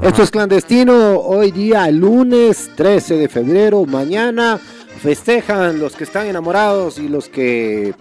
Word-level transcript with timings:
Esto 0.00 0.22
es 0.22 0.30
clandestino, 0.30 1.18
hoy 1.18 1.50
día 1.50 1.90
lunes 1.90 2.70
13 2.76 3.16
de 3.16 3.28
febrero, 3.28 3.84
mañana 3.84 4.58
festejan 5.00 5.80
los 5.80 5.96
que 5.96 6.04
están 6.04 6.26
enamorados 6.26 6.98
y 6.98 7.08
los 7.08 7.28
que 7.28 7.94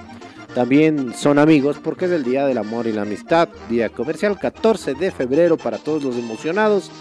también 0.54 1.14
son 1.16 1.40
amigos 1.40 1.78
porque 1.84 2.06
es 2.06 2.12
el 2.12 2.24
día 2.24 2.46
del 2.46 2.60
amor 2.60 2.86
y 2.88 2.94
la 2.94 3.02
amistad, 3.02 3.50
día 3.70 3.90
comercial 3.90 4.38
14 4.40 4.94
de 4.94 5.12
febrero 5.12 5.58
para 5.58 5.80
todos 5.80 6.04
los 6.04 6.16
emocionados. 6.16 6.92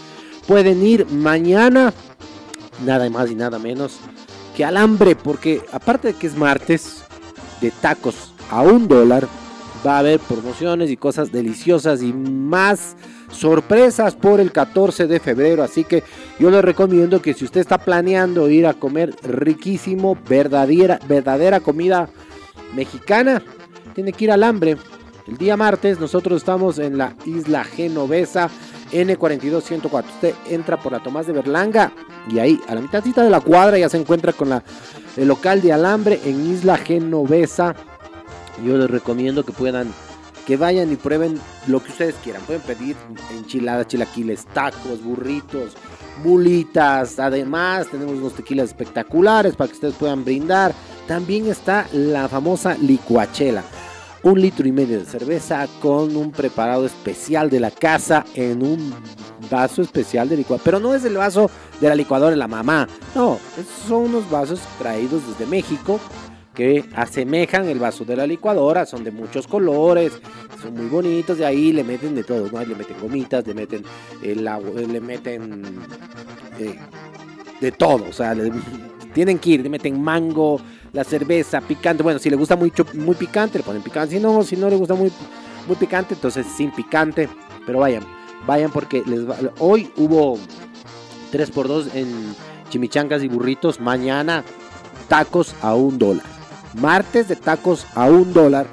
Pueden 0.47 0.83
ir 0.83 1.05
mañana, 1.07 1.93
nada 2.85 3.09
más 3.09 3.29
y 3.29 3.35
nada 3.35 3.59
menos 3.59 3.99
que 4.55 4.65
alambre, 4.65 5.15
porque 5.15 5.61
aparte 5.71 6.09
de 6.09 6.13
que 6.15 6.27
es 6.27 6.35
martes 6.35 7.03
de 7.61 7.69
tacos 7.69 8.33
a 8.49 8.61
un 8.61 8.87
dólar, 8.87 9.27
va 9.87 9.95
a 9.95 9.99
haber 9.99 10.19
promociones 10.19 10.89
y 10.89 10.97
cosas 10.97 11.31
deliciosas 11.31 12.01
y 12.03 12.11
más 12.11 12.97
sorpresas 13.31 14.15
por 14.15 14.41
el 14.41 14.51
14 14.51 15.07
de 15.07 15.19
febrero. 15.19 15.63
Así 15.63 15.85
que 15.85 16.03
yo 16.39 16.51
les 16.51 16.63
recomiendo 16.63 17.21
que 17.21 17.33
si 17.33 17.45
usted 17.45 17.61
está 17.61 17.77
planeando 17.77 18.49
ir 18.49 18.67
a 18.67 18.73
comer 18.73 19.15
riquísimo, 19.23 20.17
verdadera, 20.27 20.99
verdadera 21.07 21.61
comida 21.61 22.09
mexicana, 22.75 23.41
tiene 23.95 24.11
que 24.11 24.25
ir 24.25 24.31
al 24.31 24.43
hambre. 24.43 24.77
El 25.25 25.37
día 25.37 25.57
martes 25.57 25.99
nosotros 25.99 26.37
estamos 26.37 26.79
en 26.79 26.97
la 26.97 27.15
isla 27.25 27.63
genovesa 27.63 28.49
N42104. 28.91 30.05
Usted 30.05 30.33
entra 30.49 30.77
por 30.77 30.91
la 30.91 30.99
Tomás 30.99 31.27
de 31.27 31.33
Berlanga 31.33 31.91
y 32.29 32.39
ahí 32.39 32.59
a 32.67 32.75
la 32.75 32.81
mitadcita 32.81 33.23
de 33.23 33.29
la 33.29 33.41
cuadra 33.41 33.77
ya 33.77 33.89
se 33.89 33.97
encuentra 33.97 34.33
con 34.33 34.49
la, 34.49 34.63
el 35.15 35.27
local 35.27 35.61
de 35.61 35.73
alambre 35.73 36.19
en 36.25 36.51
Isla 36.51 36.77
Genovesa. 36.77 37.75
Yo 38.63 38.77
les 38.77 38.89
recomiendo 38.89 39.43
que 39.45 39.51
puedan 39.51 39.93
que 40.47 40.55
vayan 40.55 40.89
y 40.93 40.95
prueben 40.95 41.37
lo 41.67 41.83
que 41.83 41.91
ustedes 41.91 42.15
quieran. 42.23 42.41
Pueden 42.43 42.61
pedir 42.61 42.95
enchiladas, 43.31 43.87
chilaquiles, 43.87 44.45
tacos, 44.45 45.03
burritos, 45.03 45.75
bulitas. 46.23 47.19
Además, 47.19 47.87
tenemos 47.91 48.15
unos 48.15 48.33
tequilas 48.33 48.69
espectaculares 48.69 49.57
para 49.57 49.67
que 49.67 49.73
ustedes 49.73 49.95
puedan 49.95 50.23
brindar. 50.23 50.73
También 51.05 51.47
está 51.47 51.85
la 51.91 52.29
famosa 52.29 52.77
licuachela. 52.77 53.61
Un 54.23 54.39
litro 54.39 54.65
y 54.65 54.71
medio 54.71 54.99
de 54.99 55.05
cerveza 55.05 55.67
con 55.81 56.15
un 56.15 56.31
preparado 56.31 56.85
especial 56.85 57.49
de 57.49 57.59
la 57.59 57.71
casa 57.71 58.25
en 58.33 58.65
un 58.65 58.93
vaso 59.51 59.81
especial 59.81 60.29
de 60.29 60.37
licuadora. 60.37 60.63
Pero 60.63 60.79
no 60.79 60.95
es 60.95 61.03
el 61.03 61.17
vaso 61.17 61.51
de 61.81 61.89
la 61.89 61.95
licuadora 61.95 62.31
de 62.31 62.37
la 62.37 62.47
mamá. 62.47 62.87
No, 63.13 63.37
son 63.85 64.05
unos 64.05 64.29
vasos 64.29 64.61
traídos 64.79 65.27
desde 65.27 65.45
México 65.45 65.99
que 66.57 66.83
asemejan 66.95 67.69
el 67.69 67.77
vaso 67.77 68.03
de 68.03 68.15
la 68.15 68.25
licuadora, 68.25 68.87
son 68.87 69.03
de 69.03 69.11
muchos 69.11 69.45
colores, 69.45 70.13
son 70.59 70.73
muy 70.73 70.87
bonitos, 70.87 71.37
de 71.37 71.45
ahí 71.45 71.71
le 71.71 71.83
meten 71.83 72.15
de 72.15 72.23
todo, 72.23 72.49
¿no? 72.51 72.59
Le 72.59 72.73
meten 72.73 72.99
gomitas, 72.99 73.45
le 73.45 73.53
meten 73.53 73.83
el 74.23 74.47
agua, 74.47 74.81
le 74.81 74.99
meten 74.99 75.63
eh, 76.57 76.79
de 77.61 77.71
todo, 77.71 78.05
o 78.09 78.11
sea, 78.11 78.35
tienen 79.13 79.37
que 79.37 79.51
ir, 79.51 79.61
le 79.61 79.69
meten 79.69 80.01
mango, 80.01 80.59
la 80.93 81.03
cerveza, 81.03 81.61
picante, 81.61 82.01
bueno, 82.01 82.17
si 82.17 82.31
le 82.31 82.35
gusta 82.35 82.55
mucho, 82.55 82.87
muy 82.95 83.13
picante, 83.13 83.59
le 83.59 83.63
ponen 83.63 83.83
picante, 83.83 84.15
si 84.15 84.19
no, 84.19 84.41
si 84.41 84.55
no 84.55 84.67
le 84.67 84.77
gusta 84.77 84.95
muy, 84.95 85.11
muy 85.67 85.75
picante, 85.75 86.15
entonces 86.15 86.47
sin 86.57 86.71
picante, 86.71 87.29
pero 87.67 87.81
vayan, 87.81 88.03
vayan 88.47 88.71
porque 88.71 89.03
hoy 89.59 89.91
hubo 89.95 90.39
3x2 91.31 91.93
en 91.93 92.35
chimichangas 92.69 93.21
y 93.21 93.27
burritos, 93.27 93.79
mañana 93.79 94.43
tacos 95.07 95.53
a 95.61 95.75
un 95.75 95.99
dólar 95.99 96.36
martes 96.75 97.27
de 97.27 97.35
tacos 97.35 97.85
a 97.95 98.05
un 98.05 98.33
dólar. 98.33 98.67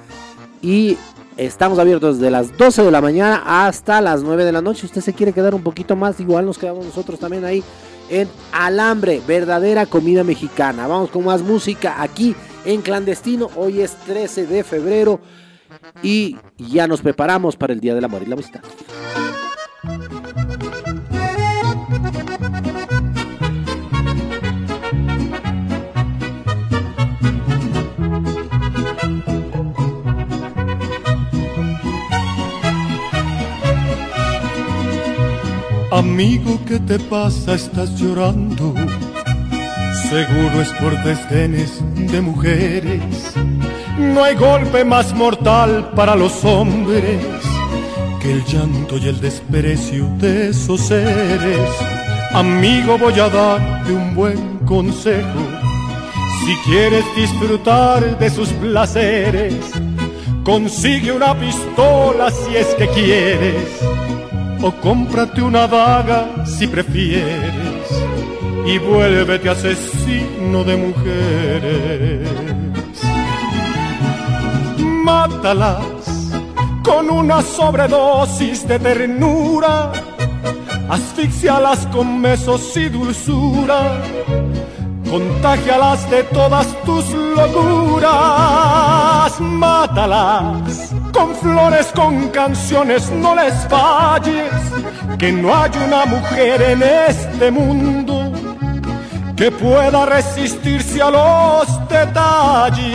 Y 0.63 0.97
estamos 1.37 1.79
abiertos 1.79 2.19
desde 2.19 2.31
las 2.31 2.57
12 2.57 2.83
de 2.85 2.91
la 2.91 3.01
mañana 3.01 3.67
hasta 3.67 4.01
las 4.01 4.23
9 4.23 4.45
de 4.45 4.53
la 4.53 4.63
noche. 4.63 4.87
Usted 4.87 5.01
se 5.01 5.13
quiere 5.13 5.33
quedar 5.33 5.55
un 5.55 5.63
poquito 5.63 5.97
más, 5.97 6.21
igual 6.21 6.47
nos 6.47 6.59
quedamos 6.59 6.85
nosotros 6.85 7.19
también 7.19 7.45
ahí 7.45 7.63
en 8.09 8.29
Alambre, 8.53 9.21
verdadera 9.27 9.87
comida 9.87 10.25
mexicana. 10.25 10.87
Vamos 10.87 11.11
con 11.11 11.25
más 11.25 11.43
música 11.43 12.03
aquí 12.03 12.35
en 12.65 12.83
clandestino. 12.83 13.51
Hoy 13.57 13.81
es 13.81 13.93
13 14.07 14.47
de 14.47 14.65
febrero 14.65 15.21
y 16.03 16.37
ya 16.59 16.87
nos 16.87 17.01
preparamos 17.01 17.57
para 17.57 17.73
el 17.73 17.81
Día 17.81 17.95
del 17.95 18.05
Amor 18.05 18.23
y 18.23 18.27
la 18.27 18.35
Amistad. 18.35 18.61
Amigo, 35.95 36.59
¿qué 36.67 36.81
te 36.81 36.99
pasa? 36.99 37.55
Estás 37.55 37.95
llorando. 37.95 38.75
Seguro 40.11 40.61
es 40.61 40.73
por 40.73 40.93
desdenes 41.05 41.81
de 41.95 42.21
mujeres. 42.21 43.33
No 43.97 44.25
hay 44.25 44.35
golpe 44.35 44.85
más 44.85 45.15
mortal 45.15 45.93
para 45.95 46.17
los 46.17 46.45
hombres 46.45 47.25
que 48.21 48.33
el 48.33 48.45
llanto 48.45 48.99
y 48.99 49.07
el 49.07 49.21
desprecio 49.21 50.09
de 50.19 50.49
esos 50.49 50.81
seres. 50.81 51.71
Amigo, 52.33 52.99
voy 52.99 53.21
a 53.21 53.29
darte 53.29 53.93
un 53.93 54.17
buen 54.17 54.59
consejo. 54.67 55.43
Si 56.45 56.57
quieres 56.69 57.05
disfrutar 57.15 58.19
de 58.19 58.31
sus 58.31 58.49
placeres, 58.49 59.55
consigue 60.43 61.13
una 61.13 61.39
pistola 61.39 62.33
si 62.33 62.57
es 62.57 62.67
que 62.75 62.89
quieres 62.89 63.95
o 64.65 64.73
cómprate 64.81 65.43
una 65.43 65.67
daga 65.67 66.47
si 66.47 66.67
prefieres 66.67 67.87
y 68.65 68.79
vuélvete 68.79 69.51
asesino 69.51 70.65
de 70.65 70.77
mujeres. 70.77 72.31
Mátalas 75.05 75.85
con 76.83 77.11
una 77.11 77.43
sobredosis 77.43 78.67
de 78.67 78.79
ternura, 78.79 79.93
asfixialas 80.89 81.87
con 81.89 82.23
besos 82.23 82.75
y 82.79 82.89
dulzura, 82.89 84.01
contagialas 85.11 86.11
de 86.11 86.23
todas 86.25 86.67
tus 86.85 87.05
locuras, 87.37 88.09
mátalas 89.41 90.95
con 91.15 91.35
flores, 91.37 91.87
con 91.95 92.29
canciones, 92.31 93.11
no 93.11 93.35
les 93.37 93.55
falles, 93.69 94.53
que 95.17 95.31
no 95.33 95.55
hay 95.55 95.71
una 95.87 96.05
mujer 96.07 96.61
en 96.61 96.83
este 96.83 97.51
mundo 97.53 98.33
que 99.37 99.51
pueda 99.51 100.07
resistirse 100.07 101.01
a 101.01 101.11
los 101.11 101.89
detalles. 101.89 102.95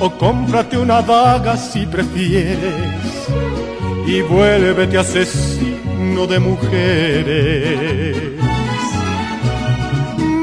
o 0.00 0.10
cómprate 0.10 0.76
una 0.76 1.02
daga 1.02 1.56
si 1.56 1.86
prefieres 1.86 3.28
y 4.06 4.20
vuélvete 4.22 4.98
asesino 4.98 6.26
de 6.26 6.38
mujeres. 6.38 8.16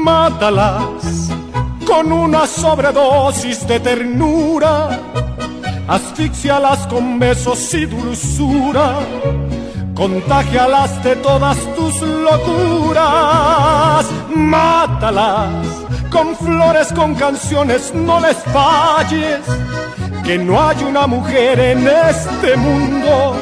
Mátalas 0.04 1.30
con 1.86 2.12
una 2.12 2.46
sobredosis 2.46 3.66
de 3.66 3.80
ternura, 3.80 4.98
asfixialas 5.88 6.86
con 6.86 7.18
besos 7.18 7.74
y 7.74 7.86
dulzura, 7.86 8.94
contagialas 9.94 11.02
de 11.04 11.16
todas 11.16 11.58
tus 11.76 12.00
locuras, 12.02 12.96
mátalas 14.34 15.71
con 16.12 16.36
flores, 16.36 16.92
con 16.92 17.14
canciones, 17.14 17.92
no 17.94 18.20
les 18.20 18.36
falles, 18.36 19.40
que 20.24 20.36
no 20.38 20.62
hay 20.62 20.84
una 20.84 21.06
mujer 21.06 21.58
en 21.58 21.88
este 21.88 22.56
mundo 22.56 23.36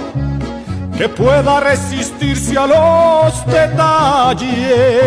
que 0.96 1.08
pueda 1.08 1.61
resistirse 1.61 2.56
a 2.56 2.67
los 2.67 3.46
detalles. 3.46 5.00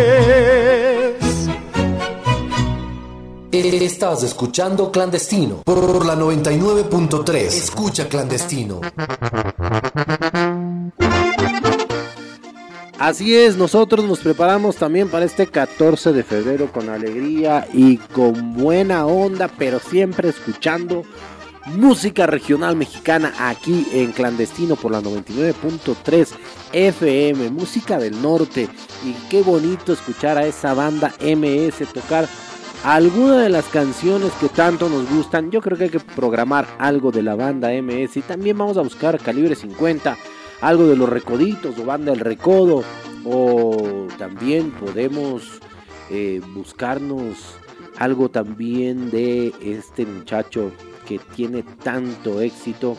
Estás 4.03 4.23
escuchando 4.23 4.91
Clandestino 4.91 5.57
por 5.63 6.05
la 6.05 6.15
99.3. 6.15 7.35
Escucha 7.35 8.07
Clandestino. 8.07 8.81
Así 13.03 13.35
es, 13.35 13.57
nosotros 13.57 14.05
nos 14.05 14.19
preparamos 14.19 14.77
también 14.77 15.09
para 15.09 15.25
este 15.25 15.45
14 15.45 16.13
de 16.13 16.23
febrero 16.23 16.71
con 16.71 16.87
alegría 16.87 17.67
y 17.73 17.97
con 17.97 18.53
buena 18.53 19.05
onda, 19.05 19.49
pero 19.49 19.79
siempre 19.79 20.29
escuchando 20.29 21.03
música 21.65 22.27
regional 22.27 22.77
mexicana 22.77 23.33
aquí 23.37 23.85
en 23.91 24.13
Clandestino 24.13 24.77
por 24.77 24.93
la 24.93 25.01
99.3 25.01 26.29
FM, 26.71 27.49
música 27.49 27.99
del 27.99 28.21
norte. 28.21 28.69
Y 29.03 29.11
qué 29.29 29.41
bonito 29.41 29.91
escuchar 29.91 30.37
a 30.37 30.45
esa 30.45 30.73
banda 30.73 31.13
MS 31.19 31.85
tocar 31.93 32.29
alguna 32.85 33.39
de 33.39 33.49
las 33.49 33.65
canciones 33.65 34.31
que 34.39 34.47
tanto 34.47 34.87
nos 34.87 35.09
gustan. 35.09 35.51
Yo 35.51 35.59
creo 35.59 35.77
que 35.77 35.83
hay 35.83 35.89
que 35.89 35.99
programar 35.99 36.67
algo 36.79 37.11
de 37.11 37.21
la 37.21 37.35
banda 37.35 37.67
MS 37.73 38.15
y 38.15 38.21
también 38.21 38.57
vamos 38.57 38.77
a 38.77 38.81
buscar 38.81 39.19
calibre 39.19 39.55
50, 39.55 40.17
algo 40.63 40.87
de 40.87 40.95
los 40.95 41.09
recoditos 41.09 41.77
o 41.77 41.85
banda 41.85 42.11
del 42.11 42.21
recodo. 42.21 42.83
O 43.25 44.07
también 44.17 44.71
podemos 44.71 45.59
eh, 46.09 46.41
buscarnos 46.53 47.55
algo 47.97 48.29
también 48.29 49.11
de 49.11 49.53
este 49.61 50.05
muchacho 50.05 50.71
que 51.05 51.19
tiene 51.35 51.63
tanto 51.83 52.41
éxito 52.41 52.97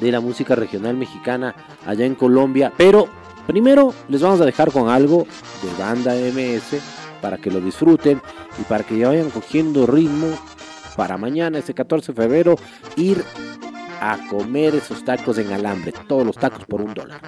de 0.00 0.12
la 0.12 0.20
música 0.20 0.54
regional 0.54 0.96
mexicana 0.96 1.54
allá 1.86 2.04
en 2.04 2.14
Colombia. 2.14 2.72
Pero 2.76 3.08
primero 3.46 3.94
les 4.08 4.20
vamos 4.20 4.40
a 4.40 4.44
dejar 4.44 4.72
con 4.72 4.88
algo 4.88 5.26
de 5.62 5.82
banda 5.82 6.14
MS 6.14 6.80
para 7.22 7.38
que 7.38 7.50
lo 7.50 7.60
disfruten 7.60 8.20
y 8.60 8.62
para 8.64 8.84
que 8.84 8.98
ya 8.98 9.08
vayan 9.08 9.30
cogiendo 9.30 9.86
ritmo 9.86 10.28
para 10.96 11.16
mañana, 11.18 11.58
ese 11.58 11.74
14 11.74 12.12
de 12.12 12.22
febrero, 12.22 12.56
ir 12.96 13.22
a 14.00 14.18
comer 14.28 14.74
esos 14.74 15.04
tacos 15.04 15.38
en 15.38 15.52
alambre. 15.52 15.92
Todos 16.08 16.26
los 16.26 16.36
tacos 16.36 16.64
por 16.64 16.80
un 16.80 16.94
dólar. 16.94 17.20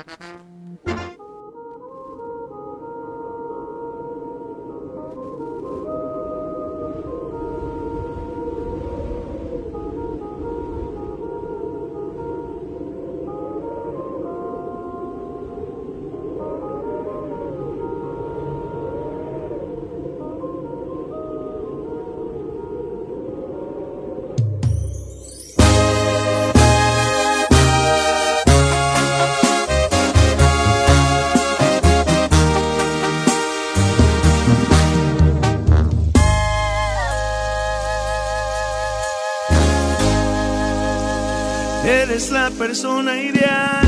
Persona 42.58 43.16
ideal 43.16 43.86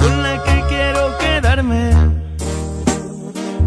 con 0.00 0.22
la 0.24 0.42
que 0.42 0.64
quiero 0.68 1.16
quedarme. 1.18 1.92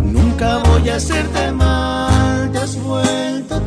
Nunca 0.02 0.58
voy 0.58 0.90
a 0.90 0.96
hacerte 0.98 1.52
mal, 1.54 2.52
te 2.52 2.58
has 2.58 2.76
vuelto 2.76 3.62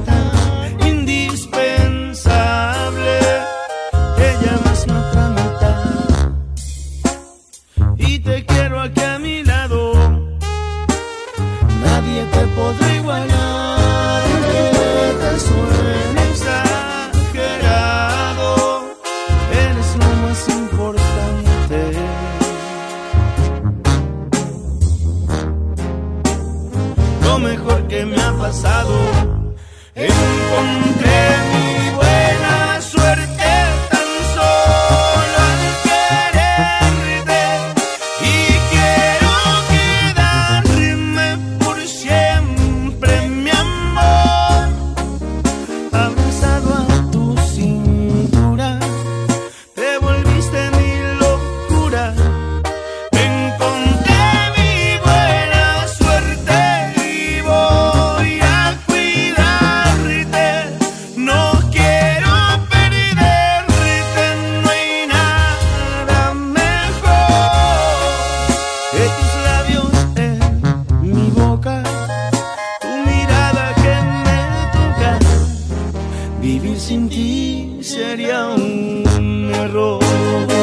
sería 78.29 78.47
un 78.47 79.51
error. 79.55 80.58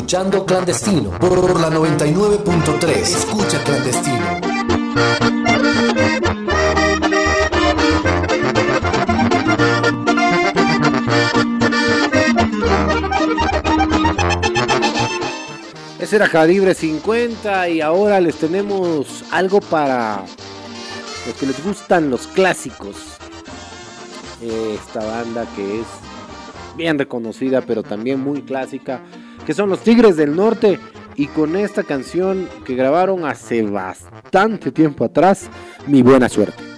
Escuchando 0.00 0.46
Clandestino 0.46 1.10
por 1.18 1.60
la 1.60 1.68
99.3. 1.68 2.88
Escucha 2.96 3.62
Clandestino. 3.62 4.40
Ese 15.98 16.16
era 16.16 16.28
calibre 16.28 16.74
50 16.74 17.68
y 17.68 17.82
ahora 17.82 18.20
les 18.20 18.36
tenemos 18.36 19.22
algo 19.30 19.60
para 19.60 20.24
los 21.26 21.36
que 21.36 21.44
les 21.44 21.62
gustan 21.62 22.08
los 22.08 22.26
clásicos. 22.26 22.96
Esta 24.40 25.04
banda 25.04 25.46
que 25.54 25.82
es 25.82 25.86
bien 26.74 26.98
reconocida 26.98 27.60
pero 27.60 27.82
también 27.82 28.18
muy 28.18 28.40
clásica 28.40 29.02
que 29.50 29.54
son 29.54 29.68
los 29.68 29.80
Tigres 29.80 30.16
del 30.16 30.36
Norte. 30.36 30.78
Y 31.16 31.26
con 31.26 31.56
esta 31.56 31.82
canción 31.82 32.48
que 32.64 32.76
grabaron 32.76 33.24
hace 33.24 33.62
bastante 33.62 34.70
tiempo 34.70 35.04
atrás, 35.04 35.50
Mi 35.88 36.02
Buena 36.02 36.28
Suerte. 36.28 36.69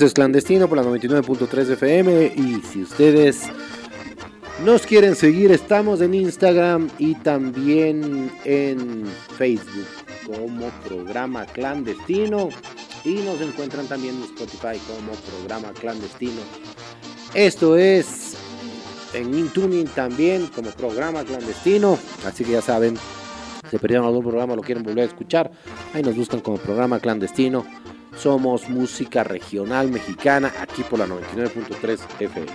Es 0.00 0.14
clandestino 0.14 0.66
por 0.66 0.78
la 0.78 0.84
99.3 0.84 1.72
FM 1.72 2.32
y 2.34 2.62
si 2.62 2.84
ustedes 2.84 3.42
nos 4.64 4.86
quieren 4.86 5.14
seguir, 5.14 5.52
estamos 5.52 6.00
en 6.00 6.14
Instagram 6.14 6.88
y 6.98 7.16
también 7.16 8.32
en 8.46 9.04
Facebook 9.36 9.86
como 10.24 10.70
programa 10.88 11.44
clandestino 11.44 12.48
y 13.04 13.16
nos 13.16 13.42
encuentran 13.42 13.86
también 13.88 14.14
en 14.14 14.22
Spotify 14.22 14.80
como 14.86 15.12
programa 15.12 15.70
clandestino. 15.78 16.40
Esto 17.34 17.76
es 17.76 18.38
en 19.12 19.34
Intuning 19.34 19.88
también 19.88 20.46
como 20.46 20.70
programa 20.70 21.24
clandestino, 21.24 21.98
así 22.24 22.42
que 22.42 22.52
ya 22.52 22.62
saben, 22.62 22.96
se 23.70 23.78
perdieron 23.78 24.06
algún 24.06 24.22
programa, 24.22 24.56
lo 24.56 24.62
quieren 24.62 24.82
volver 24.82 25.04
a 25.04 25.08
escuchar, 25.08 25.50
ahí 25.92 26.02
nos 26.02 26.16
buscan 26.16 26.40
como 26.40 26.56
programa 26.56 27.00
clandestino. 27.00 27.66
Somos 28.20 28.68
música 28.68 29.24
regional 29.24 29.88
mexicana 29.88 30.52
aquí 30.60 30.82
por 30.82 30.98
la 30.98 31.06
99.3 31.06 32.00
FM. 32.20 32.46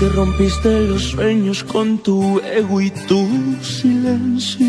Que 0.00 0.08
rompiste 0.08 0.80
los 0.80 1.10
sueños 1.10 1.62
con 1.62 1.98
tu 1.98 2.40
ego 2.40 2.80
y 2.80 2.90
tu 2.90 3.22
silencio. 3.62 4.66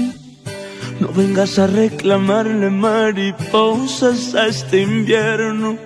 No 1.00 1.08
vengas 1.08 1.58
a 1.58 1.68
reclamarle 1.68 2.70
mariposas 2.70 4.36
a 4.36 4.48
este 4.48 4.82
invierno. 4.82 5.78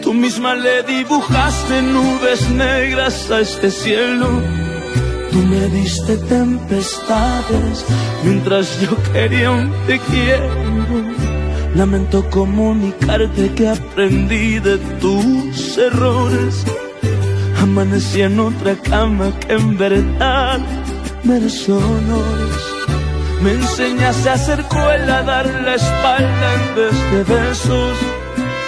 Tú 0.00 0.14
misma 0.14 0.54
le 0.54 0.84
dibujaste 0.84 1.82
nubes 1.82 2.48
negras 2.50 3.28
a 3.32 3.40
este 3.40 3.68
cielo. 3.68 4.28
Tú 5.32 5.38
me 5.38 5.66
diste 5.66 6.16
tempestades 6.16 7.84
mientras 8.22 8.80
yo 8.80 8.96
quería 9.12 9.50
un 9.50 9.72
te. 9.88 10.40
Lamento 11.74 12.24
comunicarte 12.30 13.52
que 13.54 13.68
aprendí 13.68 14.60
de 14.60 14.78
tus 15.00 15.76
errores 15.78 16.64
Amanecí 17.66 18.22
en 18.22 18.38
otra 18.38 18.76
cama 18.76 19.32
que 19.40 19.54
en 19.54 19.76
verdad 19.76 20.60
merece 21.24 21.72
honores. 21.72 22.56
Me 23.42 23.50
enseñaste 23.54 24.28
a 24.28 24.34
hacer 24.34 24.62
cuela, 24.64 25.18
a 25.18 25.22
dar 25.24 25.46
la 25.64 25.74
espalda 25.74 26.46
en 26.58 26.74
vez 26.76 26.96
de 27.12 27.34
besos. 27.34 27.96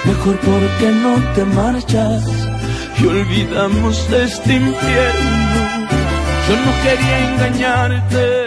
Mejor 0.04 0.36
porque 0.40 0.86
no 1.04 1.14
te 1.34 1.44
marchas 1.44 2.24
y 3.00 3.06
olvidamos 3.06 4.10
este 4.10 4.54
infierno. 4.54 5.60
Yo 6.48 6.54
no 6.66 6.72
quería 6.82 7.18
engañarte, 7.30 8.46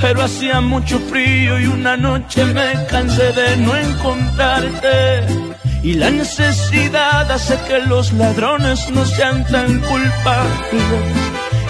pero 0.00 0.22
hacía 0.22 0.60
mucho 0.60 1.00
frío 1.10 1.58
y 1.58 1.66
una 1.66 1.96
noche 1.96 2.44
me 2.44 2.86
cansé 2.86 3.32
de 3.32 3.56
no 3.56 3.74
encontrarte 3.76 5.47
y 5.82 5.94
la 5.94 6.10
necesidad 6.10 7.30
hace 7.30 7.58
que 7.66 7.78
los 7.80 8.12
ladrones 8.12 8.90
no 8.90 9.04
sean 9.04 9.46
tan 9.46 9.80
culpables. 9.80 10.82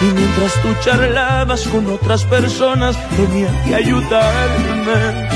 Y 0.01 0.05
mientras 0.05 0.53
tú 0.61 0.69
charlabas 0.83 1.61
con 1.67 1.87
otras 1.87 2.23
personas, 2.25 2.97
tenía 3.15 3.49
que 3.63 3.75
ayudarme. 3.75 5.29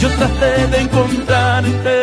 Yo 0.00 0.08
traté 0.10 0.66
de 0.68 0.80
encontrarte, 0.80 2.00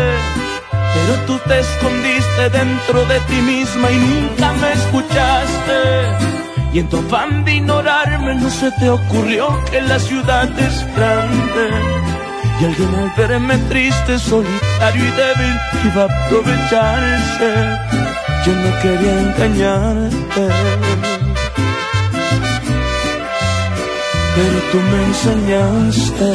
pero 0.93 1.13
tú 1.27 1.39
te 1.47 1.59
escondiste 1.59 2.49
dentro 2.51 3.05
de 3.05 3.19
ti 3.21 3.41
misma 3.41 3.91
y 3.91 3.97
nunca 3.97 4.53
me 4.53 4.73
escuchaste. 4.73 5.81
Y 6.73 6.79
en 6.79 6.89
tu 6.89 6.97
afán 6.99 7.43
de 7.43 7.55
ignorarme 7.55 8.35
no 8.35 8.49
se 8.49 8.71
te 8.71 8.89
ocurrió 8.89 9.47
que 9.71 9.81
la 9.81 9.99
ciudad 9.99 10.49
es 10.59 10.95
grande 10.95 12.20
y 12.61 12.65
alguien 12.65 12.93
al 12.93 13.11
verme 13.17 13.57
triste, 13.69 14.19
solitario 14.19 15.03
y 15.03 15.11
débil 15.11 15.55
iba 15.85 16.03
a 16.03 16.25
aprovecharse. 16.25 17.49
Yo 18.45 18.53
no 18.55 18.81
quería 18.81 19.21
engañarte. 19.21 20.43
Pero 24.35 24.57
tú 24.71 24.77
me 24.91 25.03
enseñaste. 25.05 26.31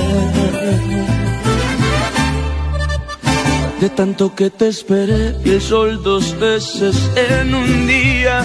De 3.80 3.90
tanto 3.90 4.34
que 4.34 4.50
te 4.50 4.68
esperé 4.68 5.36
y 5.44 5.50
el 5.50 5.60
sol 5.60 6.02
dos 6.02 6.38
veces 6.40 6.96
en 7.14 7.54
un 7.54 7.86
día. 7.86 8.42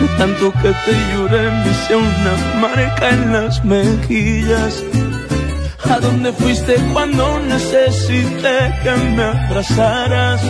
De 0.00 0.08
tanto 0.16 0.52
que 0.52 0.70
te 0.70 0.94
lloré, 1.12 1.50
me 1.50 1.70
hice 1.70 1.96
una 1.96 2.60
marca 2.60 3.10
en 3.10 3.32
las 3.32 3.64
mejillas 3.64 4.84
¿A 5.90 6.00
dónde 6.00 6.32
fuiste 6.34 6.74
cuando 6.92 7.40
necesité 7.40 8.74
que 8.82 8.90
me 9.16 9.22
abrazaras? 9.24 10.42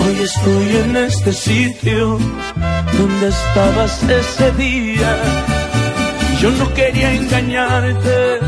Hoy 0.00 0.22
estoy 0.22 0.76
en 0.76 0.96
este 0.96 1.32
sitio 1.32 2.18
donde 2.98 3.28
estabas 3.28 4.02
ese 4.04 4.50
día. 4.52 5.14
Yo 6.40 6.50
no 6.52 6.72
quería 6.72 7.12
engañarte, 7.12 8.40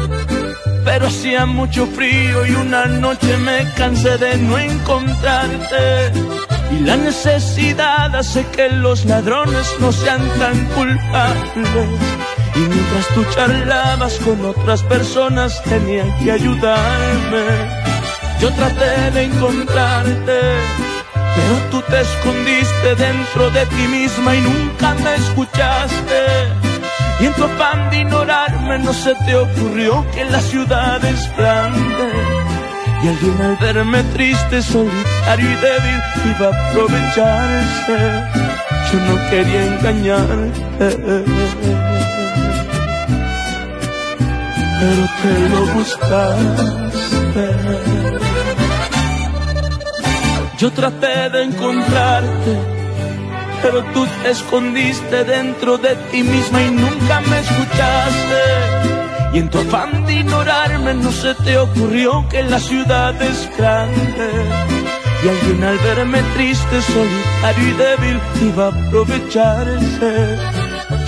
pero 0.84 1.08
hacía 1.08 1.44
mucho 1.44 1.86
frío 1.88 2.46
y 2.46 2.52
una 2.54 2.86
noche 2.86 3.36
me 3.36 3.70
cansé 3.76 4.16
de 4.16 4.38
no 4.38 4.58
encontrarte. 4.58 6.12
Y 6.72 6.80
la 6.80 6.96
necesidad 6.96 8.16
hace 8.16 8.46
que 8.46 8.70
los 8.70 9.04
ladrones 9.04 9.66
no 9.78 9.92
sean 9.92 10.26
tan 10.38 10.64
culpables. 10.68 12.23
Y 12.56 12.60
mientras 12.60 13.08
tú 13.14 13.24
charlabas 13.34 14.14
con 14.18 14.44
otras 14.44 14.82
personas, 14.84 15.60
tenían 15.64 16.16
que 16.18 16.30
ayudarme. 16.30 17.46
Yo 18.40 18.48
traté 18.52 19.10
de 19.12 19.24
encontrarte, 19.24 20.40
pero 21.34 21.56
tú 21.70 21.82
te 21.82 22.00
escondiste 22.00 22.94
dentro 22.96 23.50
de 23.50 23.66
ti 23.66 23.86
misma 23.88 24.36
y 24.36 24.40
nunca 24.40 24.94
me 24.94 25.16
escuchaste. 25.16 26.24
Y 27.20 27.26
en 27.26 27.34
tu 27.34 27.44
afán 27.44 27.90
de 27.90 27.98
ignorarme 27.98 28.78
no 28.78 28.92
se 28.92 29.14
te 29.26 29.36
ocurrió 29.36 30.04
que 30.14 30.24
la 30.24 30.40
ciudad 30.40 31.04
es 31.04 31.30
grande. 31.36 32.10
Y 33.02 33.08
alguien 33.08 33.40
al 33.40 33.56
verme 33.56 34.02
triste, 34.14 34.62
solitario 34.62 35.50
y 35.50 35.56
débil 35.56 36.00
iba 36.36 36.48
a 36.48 36.70
aprovecharse. 36.70 37.98
Yo 38.92 39.00
no 39.00 39.30
quería 39.30 39.66
engañarte. 39.66 41.24
Pero 44.80 45.04
te 45.22 45.32
lo 45.48 45.60
buscaste. 45.74 47.44
Yo 50.58 50.68
traté 50.72 51.30
de 51.30 51.42
encontrarte, 51.42 52.58
pero 53.62 53.82
tú 53.92 54.06
te 54.22 54.30
escondiste 54.30 55.24
dentro 55.24 55.78
de 55.78 55.96
ti 56.10 56.22
misma 56.22 56.62
y 56.62 56.70
nunca 56.70 57.20
me 57.28 57.40
escuchaste. 57.40 58.94
Y 59.34 59.38
en 59.38 59.50
tu 59.50 59.58
afán 59.58 60.06
de 60.06 60.14
ignorarme 60.14 60.94
no 60.94 61.10
se 61.10 61.34
te 61.34 61.58
ocurrió 61.58 62.24
que 62.28 62.44
la 62.44 62.60
ciudad 62.60 63.20
es 63.20 63.50
grande. 63.58 64.30
Y 65.24 65.28
alguien 65.28 65.64
al 65.64 65.78
verme 65.78 66.22
triste, 66.34 66.82
solitario 66.82 67.68
y 67.68 67.72
débil 67.72 68.20
iba 68.42 68.66
a 68.66 68.68
aprovecharse. 68.68 70.38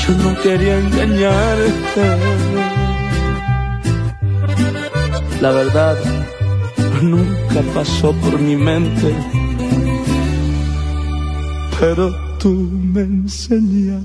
Yo 0.02 0.10
no 0.24 0.34
quería 0.42 0.78
engañarte. 0.78 2.85
La 5.40 5.50
verdad, 5.50 5.96
nunca 7.02 7.62
pasó 7.74 8.12
por 8.12 8.38
mi 8.40 8.56
mente, 8.56 9.14
pero 11.78 12.14
tú 12.38 12.50
me 12.50 13.02
enseñaste. 13.02 13.96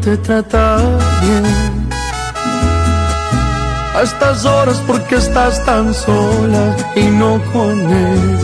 Te 0.00 0.16
trata 0.16 0.78
bien. 1.22 1.44
a 3.94 4.02
estas 4.02 4.44
horas 4.44 4.82
porque 4.86 5.16
estás 5.16 5.64
tan 5.64 5.92
sola 5.92 6.76
y 6.96 7.02
no 7.02 7.40
con 7.52 7.78
él. 7.78 8.38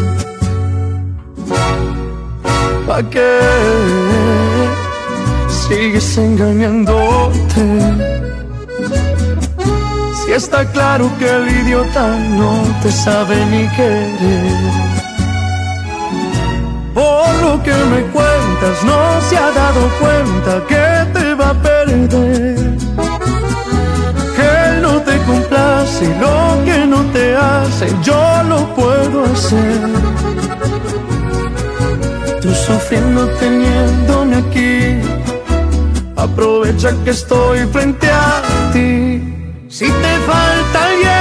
¿Para 2.86 3.08
qué 3.10 3.38
sigues 5.68 6.18
engañándote? 6.18 7.64
Si 10.24 10.32
está 10.32 10.64
claro 10.72 11.10
que 11.18 11.28
el 11.28 11.48
idiota 11.48 12.06
no 12.40 12.52
te 12.82 12.92
sabe 12.92 13.36
ni 13.46 13.68
querer. 13.76 14.96
Por 16.92 17.28
lo 17.44 17.62
que 17.62 17.74
me 17.92 18.02
cuentas, 18.12 18.84
no 18.84 19.20
se 19.28 19.36
ha 19.38 19.50
dado 19.50 19.80
cuenta 20.00 20.66
que 20.66 21.15
va 21.36 21.50
a 21.50 21.54
perder 21.54 21.76
te 25.06 25.18
complace, 25.24 26.06
lo 26.20 26.64
que 26.64 26.86
no 26.86 27.00
te 27.12 27.36
hace, 27.36 27.86
yo 28.02 28.42
lo 28.48 28.74
puedo 28.74 29.24
hacer. 29.24 29.80
Tú 32.40 32.50
sufriendo 32.54 33.28
teniéndome 33.40 34.36
aquí, 34.36 34.98
aprovecha 36.16 36.90
que 37.04 37.10
estoy 37.10 37.58
frente 37.66 38.08
a 38.10 38.42
ti. 38.72 39.22
Si 39.68 39.86
te 39.86 40.12
falta 40.28 40.84
alguien 40.88 41.15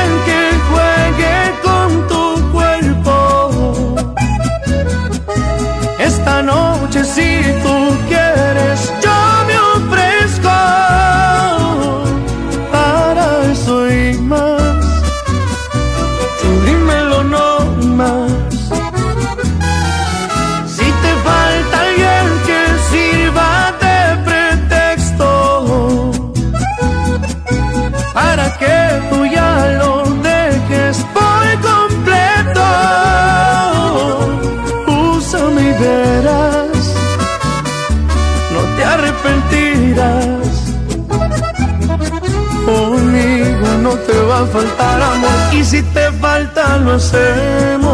si 45.65 45.81
te 45.81 46.11
falta 46.21 46.77
lo 46.77 46.93
hacemos. 46.93 47.84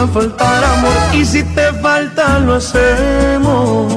Va 0.00 0.04
a 0.04 0.08
faltar 0.08 0.64
amor 0.64 1.14
y 1.14 1.24
si 1.24 1.42
te 1.42 1.72
falta 1.74 2.38
lo 2.38 2.54
hacemos. 2.54 3.92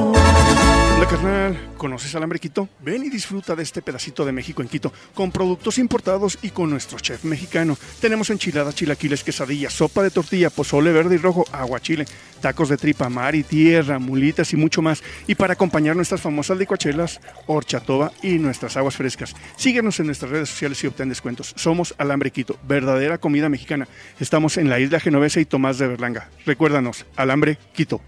Hola 0.96 1.06
carnal, 1.08 1.58
¿conoces 1.84 2.14
Alambre 2.14 2.38
Quito? 2.38 2.66
Ven 2.80 3.04
y 3.04 3.10
disfruta 3.10 3.54
de 3.54 3.62
este 3.62 3.82
pedacito 3.82 4.24
de 4.24 4.32
México 4.32 4.62
en 4.62 4.68
Quito 4.68 4.90
con 5.12 5.30
productos 5.30 5.76
importados 5.76 6.38
y 6.40 6.48
con 6.48 6.70
nuestro 6.70 6.98
chef 6.98 7.24
mexicano. 7.24 7.76
Tenemos 8.00 8.30
enchiladas, 8.30 8.74
chilaquiles, 8.74 9.22
quesadillas, 9.22 9.74
sopa 9.74 10.02
de 10.02 10.10
tortilla, 10.10 10.48
pozole 10.48 10.92
verde 10.92 11.16
y 11.16 11.18
rojo, 11.18 11.44
agua 11.52 11.80
chile, 11.80 12.06
tacos 12.40 12.70
de 12.70 12.78
tripa, 12.78 13.10
mar 13.10 13.34
y 13.34 13.42
tierra, 13.42 13.98
mulitas 13.98 14.54
y 14.54 14.56
mucho 14.56 14.80
más. 14.80 15.02
Y 15.26 15.34
para 15.34 15.52
acompañar 15.52 15.94
nuestras 15.94 16.22
famosas 16.22 16.56
licuachelas, 16.56 17.20
horchatoba 17.46 18.12
y 18.22 18.38
nuestras 18.38 18.78
aguas 18.78 18.96
frescas. 18.96 19.34
Síguenos 19.56 20.00
en 20.00 20.06
nuestras 20.06 20.30
redes 20.30 20.48
sociales 20.48 20.82
y 20.84 20.86
obtén 20.86 21.10
descuentos. 21.10 21.52
Somos 21.54 21.94
Alambre 21.98 22.30
Quito, 22.30 22.58
verdadera 22.66 23.18
comida 23.18 23.50
mexicana. 23.50 23.88
Estamos 24.18 24.56
en 24.56 24.70
la 24.70 24.80
isla 24.80 25.00
Genovesa 25.00 25.38
y 25.38 25.44
Tomás 25.44 25.76
de 25.76 25.86
Berlanga. 25.86 26.30
Recuérdanos, 26.46 27.04
Alambre 27.14 27.58
Quito. 27.74 28.00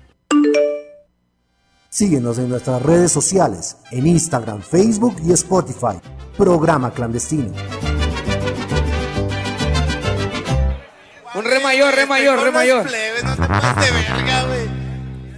Síguenos 1.89 2.39
en 2.39 2.49
nuestras 2.49 2.83
redes 2.83 3.13
sociales, 3.13 3.77
en 3.91 4.07
Instagram, 4.07 4.61
Facebook 4.61 5.17
y 5.25 5.33
Spotify. 5.33 5.99
Programa 6.37 6.93
Clandestino. 6.93 7.53
Un 11.35 11.45
re 11.45 11.61
mayor, 11.61 11.95
re 11.95 12.07
mayor, 12.07 12.43
re 12.43 12.51
mayor. 12.51 12.87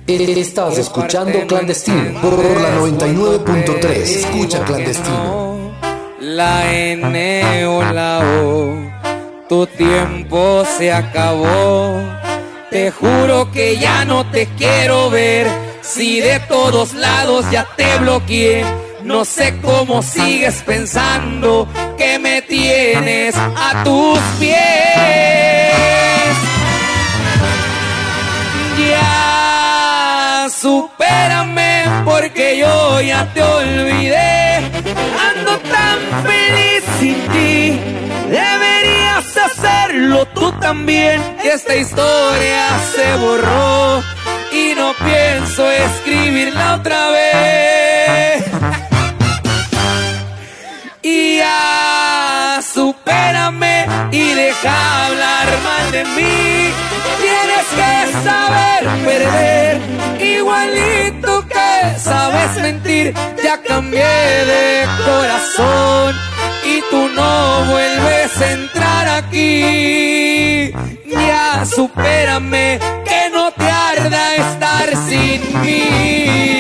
Estás 0.07 0.79
escuchando 0.79 1.47
Clandestino 1.47 2.21
por 2.21 2.61
la 2.61 2.79
99.3. 2.79 3.87
Escucha 3.87 4.65
Clandestino. 4.65 5.75
La 6.21 6.73
N 6.73 7.67
o 7.67 7.93
la 7.93 8.21
O, 8.43 8.75
tu 9.49 9.67
tiempo 9.67 10.65
se 10.79 10.93
acabó. 10.93 12.03
Te 12.71 12.91
juro 12.91 13.51
que 13.53 13.79
ya 13.79 14.05
no 14.05 14.29
te 14.31 14.47
quiero 14.57 15.11
ver 15.11 15.68
si 15.89 16.21
de 16.21 16.39
todos 16.41 16.93
lados 16.93 17.47
ya 17.51 17.67
te 17.77 17.99
bloqueé, 17.99 18.65
no 19.05 19.25
sé 19.25 19.59
cómo 19.63 20.03
sigues 20.03 20.63
pensando 20.63 21.67
que 21.97 22.19
me 22.19 22.43
tienes 22.43 23.35
a 23.37 23.83
tus 23.85 24.19
pies. 24.39 24.59
Ya 28.91 30.47
supérame 30.51 31.85
porque 32.05 32.59
yo 32.59 33.01
ya 33.01 33.33
te 33.33 33.43
olvidé. 33.43 34.57
Ando 35.31 35.59
tan 35.59 35.99
feliz 36.23 36.85
sin 37.01 37.17
ti. 37.29 37.81
Deberías 38.29 39.37
hacerlo 39.37 40.27
tú 40.35 40.53
también. 40.61 41.23
Esta 41.43 41.75
historia 41.77 42.79
se 42.95 43.17
borró 43.17 43.88
no 44.79 44.95
pienso 44.95 45.69
escribirla 45.71 46.77
otra 46.77 47.11
vez. 47.11 48.45
Y 51.03 51.39
ya, 51.39 52.61
supérame 52.63 53.87
y 54.13 54.35
deja 54.35 55.07
hablar 55.07 55.47
mal 55.69 55.93
de 55.93 56.05
mí. 56.17 56.73
Tienes 57.25 57.67
que 57.79 57.93
saber 58.29 58.83
perder, 59.05 59.81
igualito 60.21 61.47
que 61.49 61.99
sabes 61.99 62.63
mentir. 62.63 63.15
Ya 63.43 63.61
cambié 63.61 64.05
de 64.53 64.87
corazón 65.05 66.15
y 66.65 66.81
tú 66.91 67.09
no 67.09 67.65
vuelves 67.65 68.41
a 68.41 68.53
entrar 68.53 69.09
aquí. 69.09 70.73
Ya, 71.07 71.65
supérame 71.65 72.79
arda 74.01 74.37
estar 74.37 74.97
sin 75.09 75.61
mí. 75.63 76.58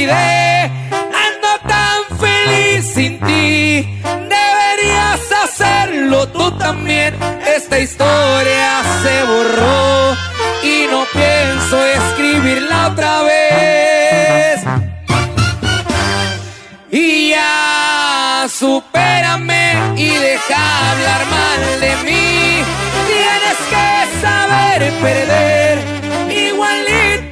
Olvidé. 0.00 0.70
Ando 1.26 1.52
tan 1.66 2.18
feliz 2.18 2.92
sin 2.94 3.20
ti, 3.20 4.00
deberías 4.04 5.20
hacerlo 5.44 6.28
tú 6.28 6.50
también. 6.58 7.14
Esta 7.56 7.78
historia 7.78 8.82
se 9.02 9.24
borró 9.24 10.16
y 10.62 10.86
no 10.90 11.04
pienso 11.12 11.84
escribirla 11.84 12.88
otra 12.88 13.22
vez. 13.22 14.60
Y 16.90 17.30
ya 17.30 18.46
supérame 18.48 19.94
y 19.96 20.08
deja 20.08 20.90
hablar 20.90 21.26
mal 21.26 21.80
de 21.80 21.96
mí. 22.04 22.62
Tienes 23.06 23.58
que 23.70 24.20
saber 24.20 24.92
perder, 25.00 25.78
igualito 26.30 27.29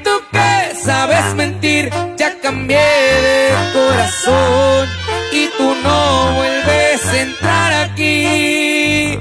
sabes 0.88 1.34
mentir. 1.34 1.90
Ya 2.16 2.30
cambié 2.40 2.88
de 3.26 3.38
corazón 3.76 4.88
y 5.40 5.42
tú 5.56 5.68
no 5.84 6.32
vuelves 6.38 7.00
a 7.14 7.16
entrar 7.26 7.70
aquí. 7.86 9.18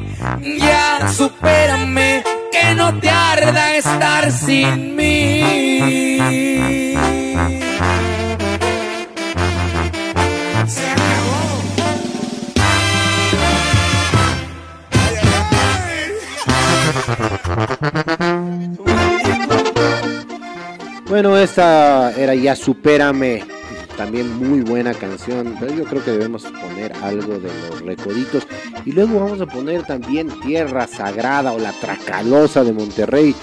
Ya 0.66 1.12
supérame 1.20 2.24
que 2.54 2.74
no 2.76 2.88
te 3.02 3.10
arda 3.10 3.76
estar 3.76 4.32
sin 4.32 4.96
mí. 4.96 5.18
Bueno, 21.18 21.36
esta 21.36 22.12
era 22.12 22.36
ya 22.36 22.56
Supérame. 22.56 23.44
También 23.98 24.38
muy 24.38 24.62
buena 24.62 24.94
canción. 24.94 25.56
Pero 25.60 25.74
yo 25.74 25.84
creo 25.86 26.06
que 26.06 26.12
debemos 26.12 26.44
poner 26.44 26.94
algo 27.02 27.40
de 27.40 27.50
los 27.72 27.82
recoditos. 27.82 28.46
Y 28.86 28.92
luego 28.92 29.22
vamos 29.22 29.42
a 29.42 29.48
poner 29.48 29.82
también 29.82 30.30
Tierra 30.42 30.86
Sagrada 30.86 31.54
o 31.54 31.58
La 31.58 31.72
Tracalosa 31.72 32.64
de 32.64 32.72
Monterrey. 32.72 33.34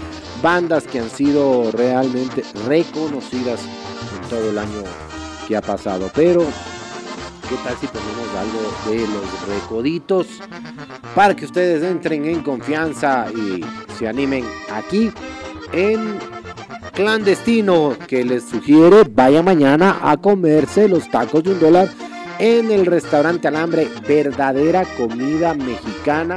Bandas 0.41 0.85
que 0.85 1.01
han 1.01 1.11
sido 1.11 1.73
realmente 1.73 2.45
reconocidas 2.69 3.59
en 3.63 4.31
todo 4.31 4.51
el 4.51 4.59
año 4.59 4.85
que 5.49 5.57
ha 5.57 5.61
pasado. 5.61 6.09
Pero, 6.15 6.43
¿qué 7.49 7.57
tal 7.65 7.77
si 7.81 7.89
ponemos 7.89 8.29
algo 8.39 8.89
de 8.89 9.01
los 9.01 9.49
recoditos? 9.49 10.29
Para 11.17 11.35
que 11.35 11.45
ustedes 11.45 11.83
entren 11.83 12.25
en 12.27 12.41
confianza 12.45 13.27
y 13.37 13.65
se 13.99 14.07
animen 14.07 14.45
aquí 14.71 15.11
en 15.73 16.34
clandestino 16.95 17.97
que 18.07 18.25
les 18.25 18.45
sugiere 18.45 19.05
vaya 19.11 19.43
mañana 19.43 19.99
a 20.03 20.17
comerse 20.17 20.89
los 20.89 21.11
tacos 21.11 21.43
de 21.43 21.51
un 21.51 21.61
dólar 21.61 21.89
en 22.39 22.71
el 22.71 22.87
restaurante 22.87 23.49
Alambre, 23.49 23.89
verdadera 24.07 24.85
comida 24.97 25.55
mexicana 25.55 26.37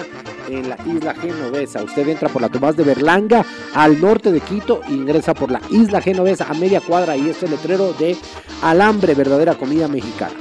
en 0.49 0.69
la 0.69 0.77
isla 0.85 1.13
genovesa. 1.15 1.83
Usted 1.83 2.07
entra 2.07 2.29
por 2.29 2.41
la 2.41 2.49
Tomás 2.49 2.75
de 2.75 2.83
Berlanga 2.83 3.45
al 3.73 3.99
norte 3.99 4.31
de 4.31 4.39
Quito, 4.39 4.81
ingresa 4.89 5.33
por 5.33 5.51
la 5.51 5.61
isla 5.69 6.01
genovesa 6.01 6.47
a 6.49 6.53
media 6.53 6.81
cuadra 6.81 7.15
y 7.17 7.29
este 7.29 7.47
letrero 7.47 7.93
de 7.93 8.15
Alambre, 8.61 9.13
verdadera 9.13 9.55
comida 9.55 9.87
mexicana. 9.87 10.35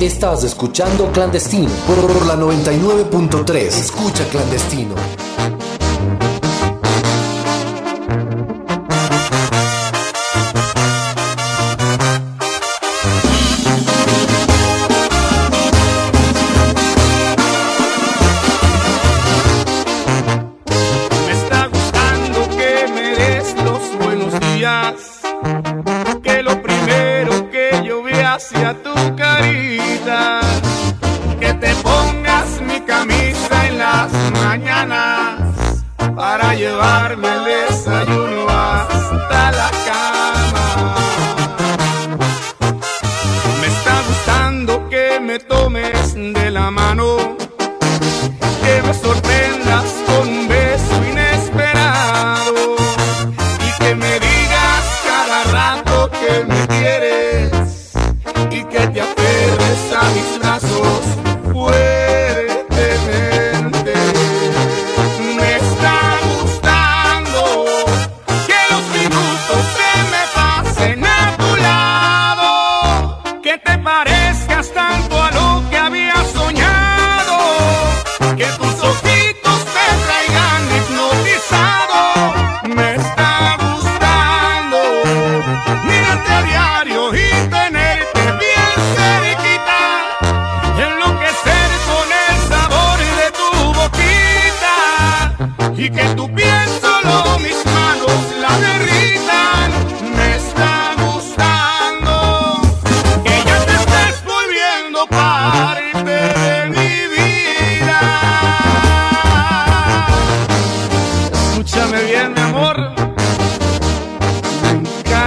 Estás 0.00 0.44
escuchando 0.44 1.12
Clandestino 1.12 1.68
por 1.86 2.24
la 2.24 2.34
99.3. 2.34 3.54
Escucha 3.66 4.24
Clandestino. 4.30 4.94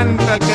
canta 0.04 0.53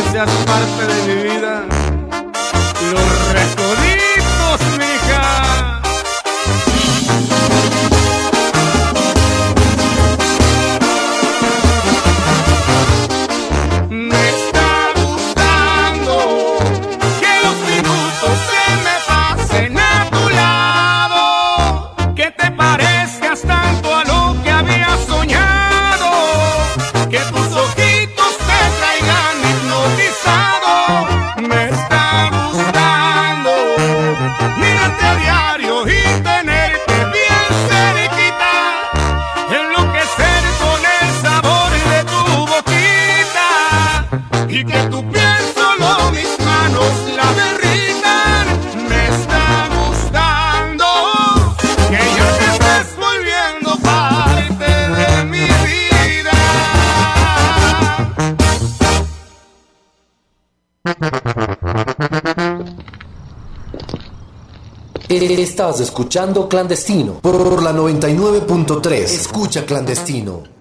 Estás 65.38 65.78
escuchando 65.78 66.48
Clandestino 66.48 67.20
por 67.20 67.62
la 67.62 67.72
99.3. 67.72 68.92
Escucha 69.04 69.64
Clandestino. 69.64 70.57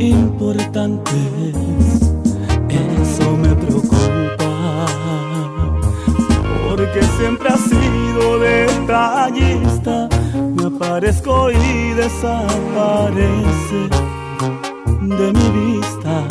Importantes. 0.00 1.14
Eso 2.68 3.36
me 3.36 3.54
preocupa, 3.54 4.86
porque 6.68 7.02
siempre 7.18 7.50
ha 7.50 7.56
sido 7.56 8.38
detallista. 8.38 10.08
Me 10.54 10.64
aparezco 10.66 11.50
y 11.50 11.92
desaparece 11.94 13.80
de 15.02 15.32
mi 15.32 15.50
vista. 15.60 16.24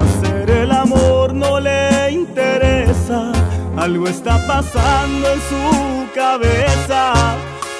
Hacer 0.00 0.50
el 0.50 0.70
amor 0.70 1.34
no 1.34 1.60
le 1.60 2.12
interesa, 2.12 3.32
algo 3.76 4.06
está 4.06 4.38
pasando 4.46 5.32
en 5.32 5.40
su 5.50 6.14
cabeza 6.14 7.14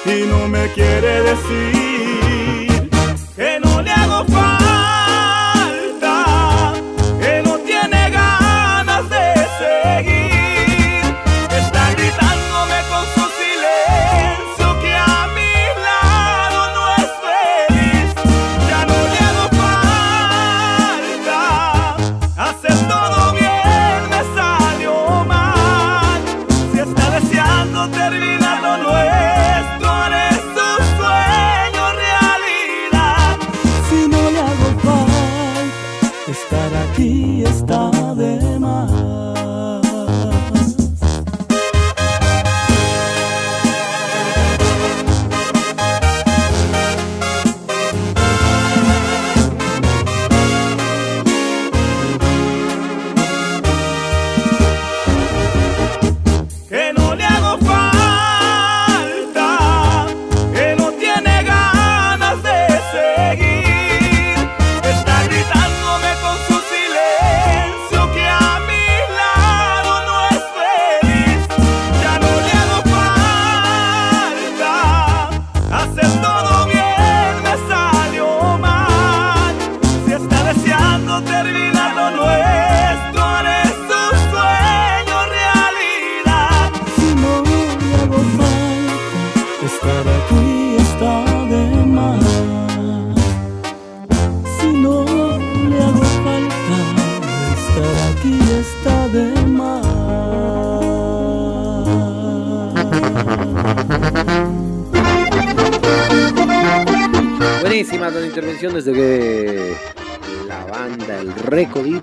y 0.05 0.25
no 0.27 0.47
me 0.47 0.67
quiere 0.73 1.21
decir 1.21 1.90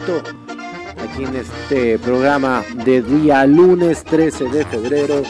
Aquí 0.08 1.24
en 1.24 1.36
este 1.36 1.98
programa 1.98 2.64
de 2.84 3.02
día 3.02 3.44
lunes 3.44 4.02
13 4.04 4.44
de 4.48 4.64
febrero. 4.64 5.22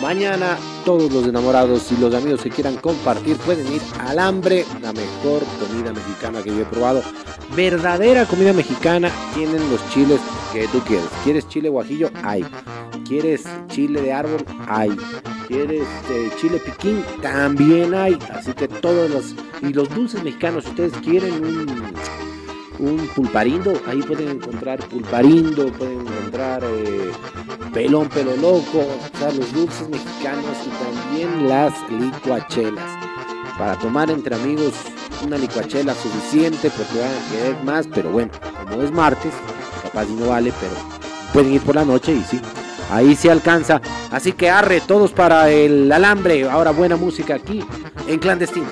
Mañana 0.00 0.56
todos 0.86 1.12
los 1.12 1.26
enamorados 1.26 1.92
y 1.92 1.96
los 1.98 2.14
amigos 2.14 2.40
que 2.40 2.48
quieran 2.48 2.76
compartir 2.76 3.36
pueden 3.36 3.70
ir 3.70 3.82
al 4.00 4.18
hambre, 4.18 4.64
la 4.80 4.94
mejor 4.94 5.42
comida 5.60 5.92
mexicana 5.92 6.42
que 6.42 6.50
yo 6.50 6.62
he 6.62 6.64
probado. 6.64 7.02
Verdadera 7.54 8.24
comida 8.24 8.54
mexicana, 8.54 9.10
tienen 9.34 9.70
los 9.70 9.86
chiles 9.90 10.20
que 10.54 10.68
tú 10.68 10.80
quieres. 10.80 11.08
¿Quieres 11.22 11.46
chile 11.48 11.68
guajillo? 11.68 12.10
Hay. 12.22 12.46
¿Quieres 13.06 13.44
chile 13.68 14.00
de 14.00 14.12
árbol? 14.14 14.42
Hay. 14.66 14.96
¿Quieres 15.48 15.86
eh, 16.10 16.30
chile 16.40 16.62
piquín? 16.64 17.04
También 17.20 17.92
hay. 17.92 18.18
Así 18.32 18.54
que 18.54 18.68
todos 18.68 19.10
los 19.10 19.34
y 19.60 19.74
los 19.74 19.94
dulces 19.94 20.24
mexicanos, 20.24 20.64
si 20.64 20.70
ustedes 20.70 20.92
quieren 21.04 21.44
un, 21.44 21.94
un 22.78 23.08
pulparindo, 23.14 23.72
ahí 23.86 24.02
pueden 24.02 24.28
encontrar 24.28 24.78
pulparindo, 24.88 25.72
pueden 25.72 26.00
encontrar 26.00 26.62
eh, 26.64 27.10
pelón, 27.72 28.08
pelo 28.08 28.36
loco, 28.36 28.86
los 29.36 29.52
dulces 29.52 29.88
mexicanos 29.88 30.56
y 30.66 30.70
también 30.84 31.48
las 31.48 31.72
licuachelas. 31.90 32.84
Para 33.58 33.78
tomar 33.78 34.10
entre 34.10 34.34
amigos 34.34 34.74
una 35.24 35.38
licuachela 35.38 35.94
suficiente 35.94 36.70
porque 36.70 36.98
van 36.98 37.10
a 37.10 37.30
querer 37.30 37.64
más, 37.64 37.86
pero 37.92 38.10
bueno, 38.10 38.30
como 38.68 38.82
es 38.82 38.90
martes, 38.90 39.32
capaz 39.82 40.06
no 40.08 40.28
vale, 40.28 40.52
pero 40.60 40.72
pueden 41.32 41.52
ir 41.52 41.62
por 41.62 41.74
la 41.74 41.84
noche 41.84 42.12
y 42.12 42.22
sí, 42.22 42.40
ahí 42.90 43.14
se 43.14 43.30
alcanza. 43.30 43.80
Así 44.10 44.32
que 44.32 44.50
arre 44.50 44.80
todos 44.80 45.12
para 45.12 45.50
el 45.50 45.90
alambre. 45.90 46.48
Ahora 46.48 46.70
buena 46.70 46.96
música 46.96 47.34
aquí 47.34 47.64
en 48.06 48.18
clandestino. 48.18 48.66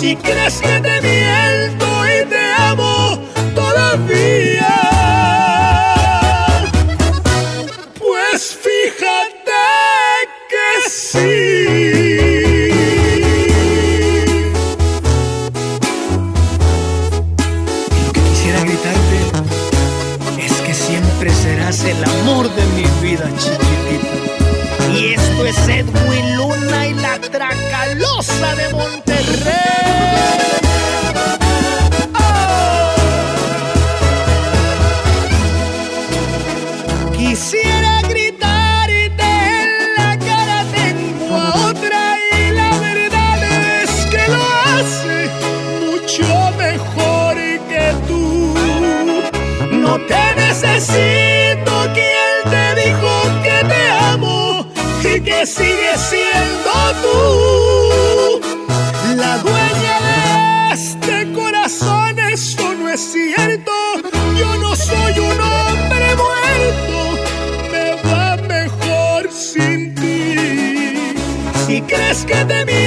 Si 0.00 0.14
crees 0.14 0.60
que 0.60 0.80
te 0.80 1.00
miento 1.00 1.86
y 2.06 2.28
te 2.28 2.52
amo 2.58 3.18
todavía. 3.54 4.35
es 72.16 72.24
que 72.24 72.44
de 72.46 72.64
mí 72.64 72.85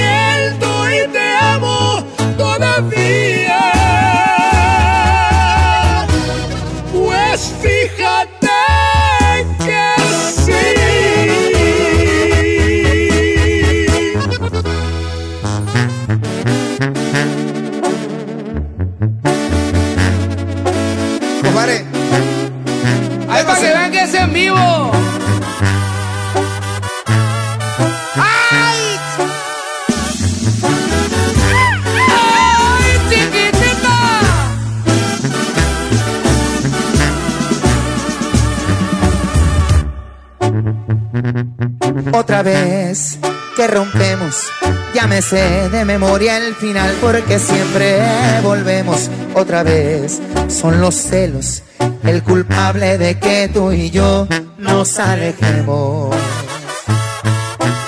Vez 42.42 43.18
que 43.54 43.66
rompemos, 43.66 44.46
ya 44.94 45.06
me 45.06 45.20
sé 45.20 45.68
de 45.68 45.84
memoria 45.84 46.38
el 46.38 46.54
final 46.54 46.90
porque 46.98 47.38
siempre 47.38 48.00
volvemos 48.42 49.10
otra 49.34 49.62
vez. 49.62 50.22
Son 50.48 50.80
los 50.80 50.94
celos 50.94 51.62
el 52.02 52.22
culpable 52.22 52.96
de 52.96 53.18
que 53.18 53.50
tú 53.52 53.72
y 53.72 53.90
yo 53.90 54.26
nos 54.56 54.98
alejemos. 54.98 56.16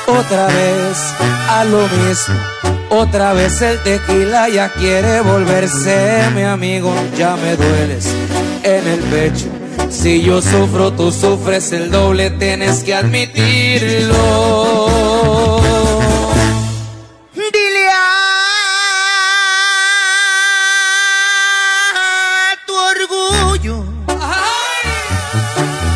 Otra 0.07 0.47
vez 0.49 0.99
a 1.49 1.65
lo 1.65 1.89
mismo, 1.89 2.35
otra 2.91 3.33
vez 3.33 3.63
el 3.63 3.79
tequila 3.79 4.51
ya 4.51 4.71
quiere 4.71 5.23
volverse 5.23 6.25
mi 6.35 6.43
amigo, 6.43 6.93
ya 7.17 7.37
me 7.37 7.57
dueles 7.57 8.07
en 8.63 8.87
el 8.87 9.01
pecho 9.01 9.62
si 9.93 10.23
yo 10.23 10.41
sufro, 10.43 10.91
tú 10.93 11.13
sufres 11.13 11.71
el 11.73 11.91
doble, 11.91 12.31
tienes 12.31 12.83
que 12.83 12.95
admitirlo. 12.95 14.17
Dile 17.35 17.89
a 17.95 18.09
tu 22.67 22.75
orgullo 22.75 23.85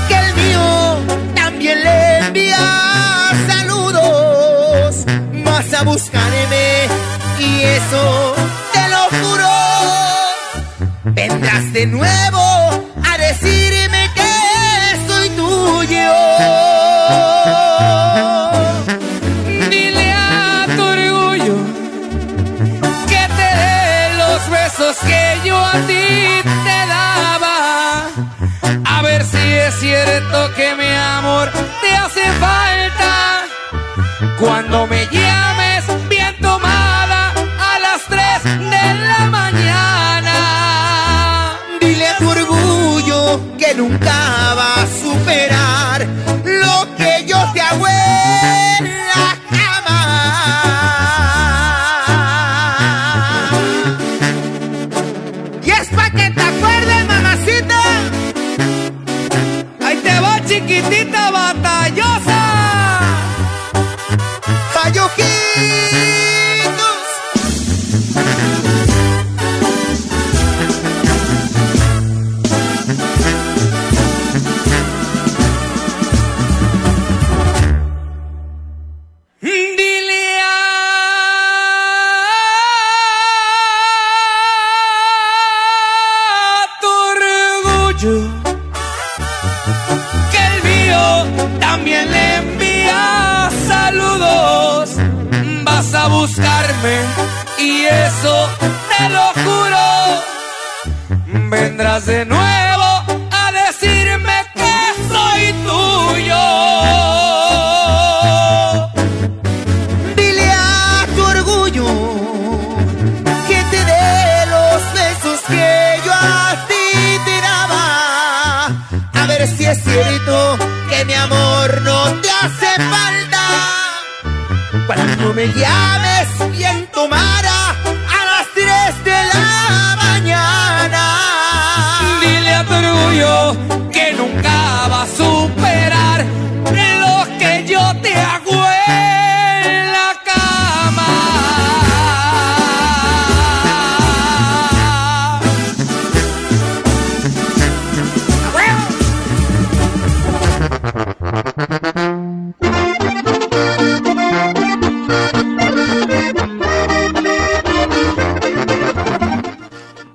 que 0.09 0.15
el 0.15 0.35
mío 0.35 0.99
también 1.35 1.83
le 1.83 2.19
envía 2.19 2.59
saludos. 3.49 5.07
Vas 5.45 5.73
a 5.73 5.83
buscarme 5.85 6.87
y 7.41 7.63
eso 7.63 8.35
te 8.73 8.89
lo 8.89 9.09
juro. 9.19 9.49
Vendrás 11.05 11.73
de 11.73 11.87
nuevo 11.87 12.39
a 13.05 13.19
decir 13.19 13.76
es 29.67 29.75
cierto 29.81 30.55
que 30.55 30.75
mi 30.77 30.89
amor 30.89 31.51
te 31.81 31.97
hace 31.97 32.23
falta 32.39 33.47
cuando 34.39 34.87
me 34.87 35.07
llames. 35.09 35.66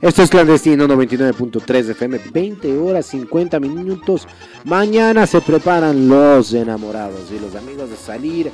Esto 0.01 0.23
es 0.23 0.31
clandestino 0.31 0.87
99.3 0.87 1.89
FM, 1.91 2.19
20 2.33 2.75
horas 2.79 3.05
50 3.05 3.59
minutos. 3.59 4.27
Mañana 4.63 5.27
se 5.27 5.41
preparan 5.41 6.07
los 6.07 6.53
enamorados 6.53 7.31
y 7.31 7.39
los 7.39 7.55
amigos 7.55 7.91
de 7.91 7.95
salir 7.95 8.51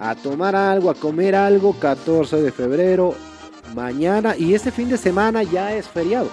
a 0.00 0.16
tomar 0.16 0.56
algo, 0.56 0.90
a 0.90 0.94
comer 0.94 1.36
algo. 1.36 1.74
14 1.74 2.42
de 2.42 2.50
febrero, 2.50 3.14
mañana 3.76 4.36
y 4.36 4.54
este 4.54 4.72
fin 4.72 4.88
de 4.88 4.96
semana 4.96 5.44
ya 5.44 5.72
es 5.72 5.86
feriado. 5.86 6.30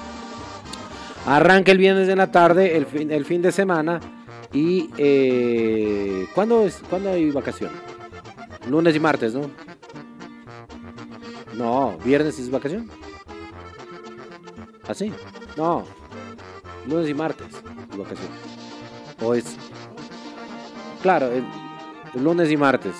Arranca 1.27 1.71
el 1.71 1.77
viernes 1.77 2.09
en 2.09 2.17
la 2.17 2.31
tarde, 2.31 2.75
el 2.75 2.87
fin, 2.87 3.11
el 3.11 3.23
fin 3.23 3.43
de 3.43 3.51
semana. 3.51 3.99
Y 4.51 4.89
eh, 4.97 6.25
¿cuándo, 6.33 6.65
es, 6.65 6.81
¿cuándo 6.89 7.11
hay 7.11 7.29
vacación? 7.29 7.69
Lunes 8.67 8.95
y 8.95 8.99
martes, 8.99 9.35
¿no? 9.35 9.51
No, 11.53 11.99
viernes 12.03 12.39
es 12.39 12.49
vacación. 12.49 12.89
¿Así? 14.87 15.11
No. 15.57 15.83
Lunes 16.87 17.09
y 17.09 17.13
martes 17.13 17.47
es 17.91 17.97
vacación. 17.97 18.27
O 19.21 19.33
es. 19.33 19.55
Claro, 21.01 21.29
lunes 22.13 22.51
y 22.51 22.57
martes. 22.57 22.95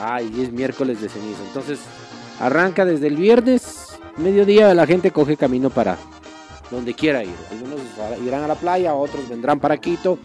Ay, 0.00 0.32
y 0.36 0.42
es 0.42 0.52
miércoles 0.52 1.00
de 1.00 1.08
ceniza. 1.08 1.42
Entonces, 1.46 1.80
arranca 2.40 2.84
desde 2.84 3.06
el 3.06 3.16
viernes, 3.16 3.98
mediodía, 4.16 4.74
la 4.74 4.86
gente 4.86 5.10
coge 5.10 5.36
camino 5.36 5.70
para 5.70 5.96
donde 6.70 6.94
quiera 6.94 7.22
ir. 7.22 7.34
Algunos 7.50 7.80
irán 8.24 8.42
a 8.42 8.48
la 8.48 8.54
playa, 8.54 8.94
otros 8.94 9.28
vendrán 9.28 9.60
para 9.60 9.76
Quito, 9.76 10.18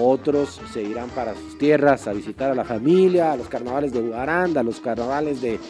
otros 0.00 0.60
se 0.72 0.82
irán 0.82 1.10
para 1.10 1.34
sus 1.34 1.58
tierras 1.58 2.08
a 2.08 2.12
visitar 2.12 2.50
a 2.50 2.54
la 2.54 2.64
familia, 2.64 3.32
a 3.32 3.36
los 3.36 3.48
carnavales 3.48 3.92
de 3.92 4.00
Ugaranda, 4.00 4.60
a 4.60 4.64
los 4.64 4.80
carnavales 4.80 5.40
de, 5.40 5.60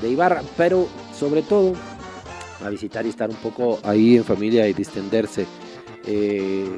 de 0.00 0.08
Ibarra, 0.08 0.42
pero 0.56 0.88
sobre 1.14 1.42
todo 1.42 1.74
a 2.64 2.68
visitar 2.70 3.06
y 3.06 3.10
estar 3.10 3.30
un 3.30 3.36
poco 3.36 3.78
ahí 3.82 4.16
en 4.16 4.24
familia 4.24 4.68
y 4.68 4.72
distenderse. 4.72 5.46
Eh, 6.06 6.76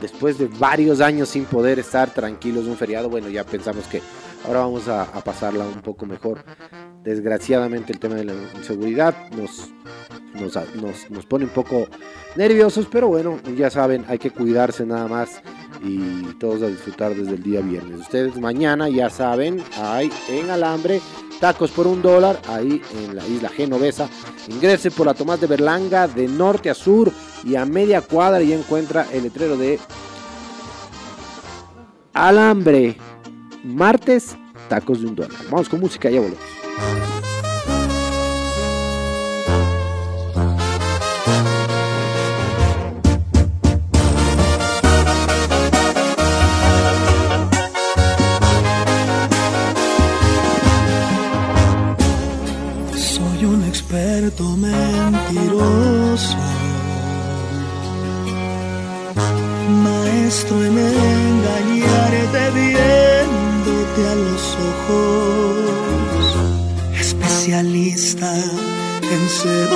después 0.00 0.38
de 0.38 0.48
varios 0.58 1.00
años 1.00 1.28
sin 1.28 1.44
poder 1.44 1.78
estar 1.78 2.12
tranquilos 2.12 2.66
un 2.66 2.76
feriado, 2.76 3.08
bueno, 3.08 3.28
ya 3.28 3.44
pensamos 3.44 3.86
que 3.86 4.00
ahora 4.46 4.60
vamos 4.60 4.88
a, 4.88 5.06
pasarla 5.24 5.66
un 5.66 5.82
poco 5.82 6.06
mejor. 6.06 6.44
Desgraciadamente 7.02 7.92
el 7.92 7.98
tema 7.98 8.14
de 8.14 8.24
la 8.24 8.34
inseguridad 8.56 9.14
nos, 9.32 9.70
nos, 10.34 10.54
nos, 10.74 11.10
nos 11.10 11.26
pone 11.26 11.44
un 11.44 11.50
poco 11.50 11.86
nerviosos, 12.36 12.86
pero 12.90 13.08
bueno, 13.08 13.38
ya 13.56 13.70
saben, 13.70 14.04
hay 14.08 14.18
que 14.18 14.30
cuidarse 14.30 14.86
nada 14.86 15.06
más 15.06 15.42
y 15.82 16.34
todos 16.38 16.62
a 16.62 16.68
disfrutar 16.68 17.14
desde 17.14 17.34
el 17.34 17.42
día 17.42 17.60
viernes. 17.60 18.00
Ustedes 18.00 18.36
mañana 18.36 18.88
ya 18.88 19.10
saben, 19.10 19.62
hay 19.76 20.10
en 20.28 20.50
Alambre 20.50 21.00
tacos 21.40 21.70
por 21.70 21.86
un 21.86 22.00
dólar, 22.00 22.40
ahí 22.48 22.80
en 23.02 23.16
la 23.16 23.26
isla 23.26 23.48
Genovesa. 23.48 24.08
Ingrese 24.48 24.90
por 24.90 25.06
la 25.06 25.14
Tomás 25.14 25.40
de 25.40 25.46
Berlanga 25.46 26.06
de 26.06 26.28
norte 26.28 26.70
a 26.70 26.74
sur 26.74 27.10
y 27.44 27.56
a 27.56 27.64
media 27.64 28.00
cuadra 28.00 28.42
y 28.42 28.52
encuentra 28.52 29.06
el 29.12 29.24
letrero 29.24 29.56
de 29.56 29.78
Alambre. 32.12 32.98
Martes, 33.64 34.36
tacos 34.68 35.00
de 35.00 35.06
un 35.06 35.14
dólar. 35.14 35.40
Vamos 35.50 35.68
con 35.68 35.80
música, 35.80 36.10
ya 36.10 36.20
volvemos. 36.20 36.63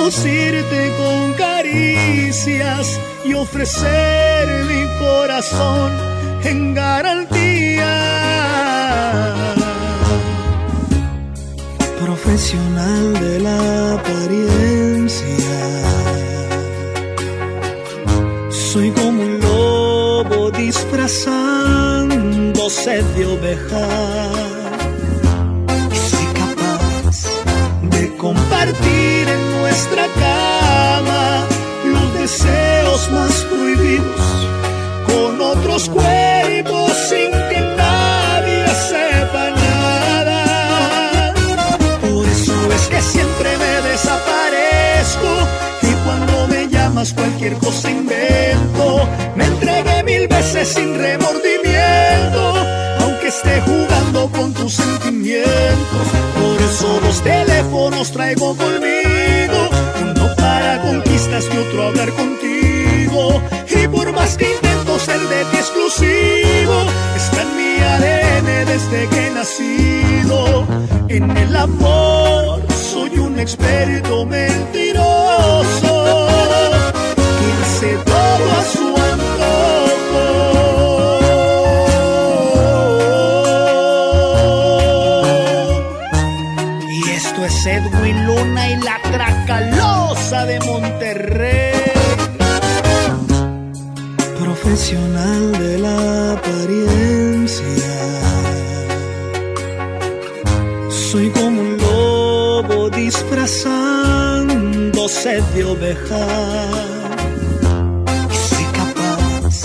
Con 0.09 1.33
caricias 1.33 2.99
y 3.23 3.35
ofrecer 3.35 4.65
mi 4.65 4.87
corazón 4.97 5.91
en 6.43 6.73
garantía 6.73 7.85
profesional 12.03 13.13
de 13.19 13.39
la 13.39 13.93
apariencia. 13.93 15.27
Soy 18.49 18.89
como 18.91 19.21
un 19.21 19.39
lobo 19.39 20.49
disfrazándose 20.49 23.03
de 23.15 23.25
oveja. 23.27 23.87
Y 25.93 25.97
soy 26.09 26.25
capaz 26.33 27.27
de 27.91 28.09
compartir 28.17 29.29
en 29.29 29.58
nuestra 29.69 30.07
cama 30.15 31.45
los 31.85 32.13
deseos 32.15 33.11
más 33.11 33.33
prohibidos 33.51 34.47
con 35.05 35.39
otros 35.39 35.89
cuerpos 35.89 36.91
sin 37.09 37.31
que 37.49 37.61
nadie 37.77 38.65
sepa 38.89 39.51
nada. 39.51 41.33
Por 42.01 42.25
eso 42.27 42.55
es 42.77 42.87
que 42.87 43.01
siempre 43.01 43.49
me 43.63 43.89
desaparezco 43.89 45.31
y 45.83 45.91
cuando 46.03 46.47
me 46.47 46.67
llamas 46.67 47.13
cualquier 47.13 47.53
cosa 47.57 47.91
invento. 47.91 49.07
Me 49.35 49.45
entregué 49.45 50.03
mil 50.03 50.27
veces 50.27 50.67
sin 50.69 50.97
remordimiento, 50.97 52.41
aunque 53.01 53.27
esté 53.27 53.61
jugando 53.61 54.29
con 54.31 54.51
tus 54.51 54.73
sentimientos. 54.73 56.05
Por 56.39 56.57
eso 56.59 56.99
dos 57.01 57.21
teléfonos 57.21 58.11
traigo 58.11 58.55
conmigo, 58.55 59.18
que 64.37 64.53
intento 64.53 64.99
ser 64.99 65.19
de 65.19 65.45
ti 65.45 65.57
exclusivo, 65.57 66.85
está 67.15 67.41
en 67.41 67.57
mi 67.57 67.79
ADN 67.81 68.65
desde 68.65 69.07
que 69.07 69.27
he 69.27 69.31
nacido. 69.31 70.67
En 71.07 71.37
el 71.37 71.55
amor 71.55 72.61
soy 72.71 73.17
un 73.17 73.39
experto 73.39 74.25
mentiroso 74.25 75.93
que 77.37 77.47
hace 77.63 77.97
todo 78.05 78.51
a 78.59 78.63
su 78.73 78.87
antojo. 79.11 80.25
Y 86.89 87.09
esto 87.11 87.45
es 87.45 87.65
Edwin 87.65 88.27
Luna 88.27 88.69
y 88.69 88.75
la 88.81 88.98
profesional 94.69 95.51
de 95.53 95.79
la 95.79 96.33
apariencia. 96.33 97.63
Soy 100.89 101.31
como 101.31 101.61
un 101.61 101.77
lobo 101.77 102.89
disfrazándose 102.91 105.41
de 105.55 105.63
oveja. 105.63 106.27
Y 108.31 108.35
soy 108.49 108.65
capaz 108.81 109.55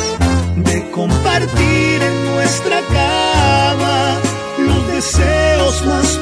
de 0.70 0.90
compartir 0.90 2.02
en 2.02 2.24
nuestra 2.34 2.80
cama 2.80 4.18
los 4.58 4.88
deseos 4.88 5.84
más 5.84 6.18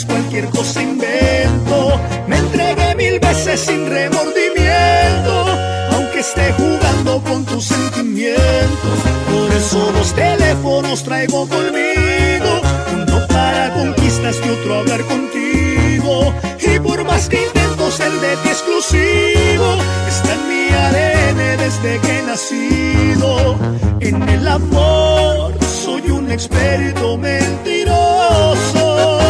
cualquier 0.00 0.48
cosa 0.48 0.82
invento. 0.82 2.00
Me 2.26 2.38
entregué 2.38 2.94
mil 2.94 3.20
veces 3.20 3.60
sin 3.60 3.90
remordimiento, 3.90 5.44
aunque 5.92 6.20
esté 6.20 6.50
jugando 6.54 7.22
con 7.22 7.44
tus 7.44 7.64
sentimientos. 7.64 8.98
Por 9.30 9.52
eso 9.54 9.92
los 9.92 10.14
teléfonos 10.14 11.04
traigo 11.04 11.46
conmigo, 11.46 12.62
uno 12.94 13.26
para 13.28 13.70
conquistas 13.74 14.36
y 14.44 14.48
otro 14.48 14.78
hablar 14.78 15.02
contigo. 15.02 16.32
Y 16.58 16.80
por 16.80 17.04
más 17.04 17.28
que 17.28 17.44
intento 17.44 17.90
ser 17.90 18.12
de 18.12 18.34
ti 18.36 18.48
exclusivo, 18.48 19.76
está 20.08 20.32
en 20.32 20.48
mi 20.48 20.70
ADN 20.74 21.58
desde 21.58 22.00
que 22.00 22.18
he 22.18 22.22
nacido. 22.22 23.58
En 24.00 24.26
el 24.26 24.48
amor 24.48 25.52
soy 25.84 26.10
un 26.10 26.30
experto 26.30 27.18
mentiroso 27.18 29.21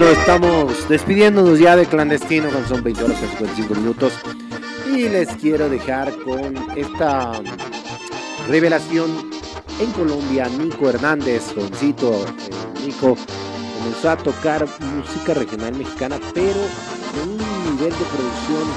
bueno, 0.00 0.18
estamos 0.18 0.88
despidiéndonos 0.88 1.58
ya 1.58 1.76
de 1.76 1.84
clandestino, 1.84 2.48
son 2.66 2.82
20 2.82 3.04
horas 3.04 3.18
con 3.18 3.28
55 3.28 3.74
minutos. 3.74 4.14
Y 4.86 5.10
les 5.10 5.28
quiero 5.36 5.68
dejar 5.68 6.10
con 6.24 6.56
esta 6.74 7.32
revelación 8.48 9.30
en 9.78 9.92
Colombia. 9.92 10.48
Nico 10.48 10.88
Hernández, 10.88 11.52
Joncito, 11.54 12.12
eh, 12.14 12.86
Nico, 12.86 13.14
comenzó 13.78 14.10
a 14.10 14.16
tocar 14.16 14.66
música 14.96 15.34
regional 15.34 15.76
mexicana, 15.76 16.18
pero 16.32 16.60
con 17.12 17.32
un 17.32 17.76
nivel 17.76 17.90
de 17.90 18.04
producción 18.06 18.68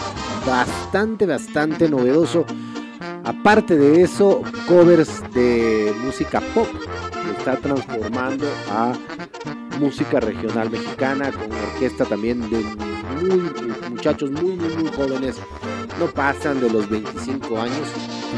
bastante, 0.45 1.25
bastante 1.25 1.89
novedoso. 1.89 2.45
Aparte 3.23 3.77
de 3.77 4.01
eso, 4.01 4.41
covers 4.67 5.21
de 5.33 5.93
música 6.03 6.41
pop 6.53 6.67
está 7.37 7.55
transformando 7.55 8.45
a 8.69 8.93
música 9.79 10.19
regional 10.19 10.69
mexicana, 10.69 11.31
con 11.31 11.51
orquesta 11.51 12.05
también 12.05 12.49
de 12.49 12.63
muy, 13.21 13.51
muchachos 13.89 14.31
muy, 14.31 14.53
muy, 14.53 14.75
muy 14.75 14.91
jóvenes, 14.91 15.37
no 15.99 16.07
pasan 16.07 16.59
de 16.61 16.69
los 16.69 16.89
25 16.89 17.59
años 17.59 17.87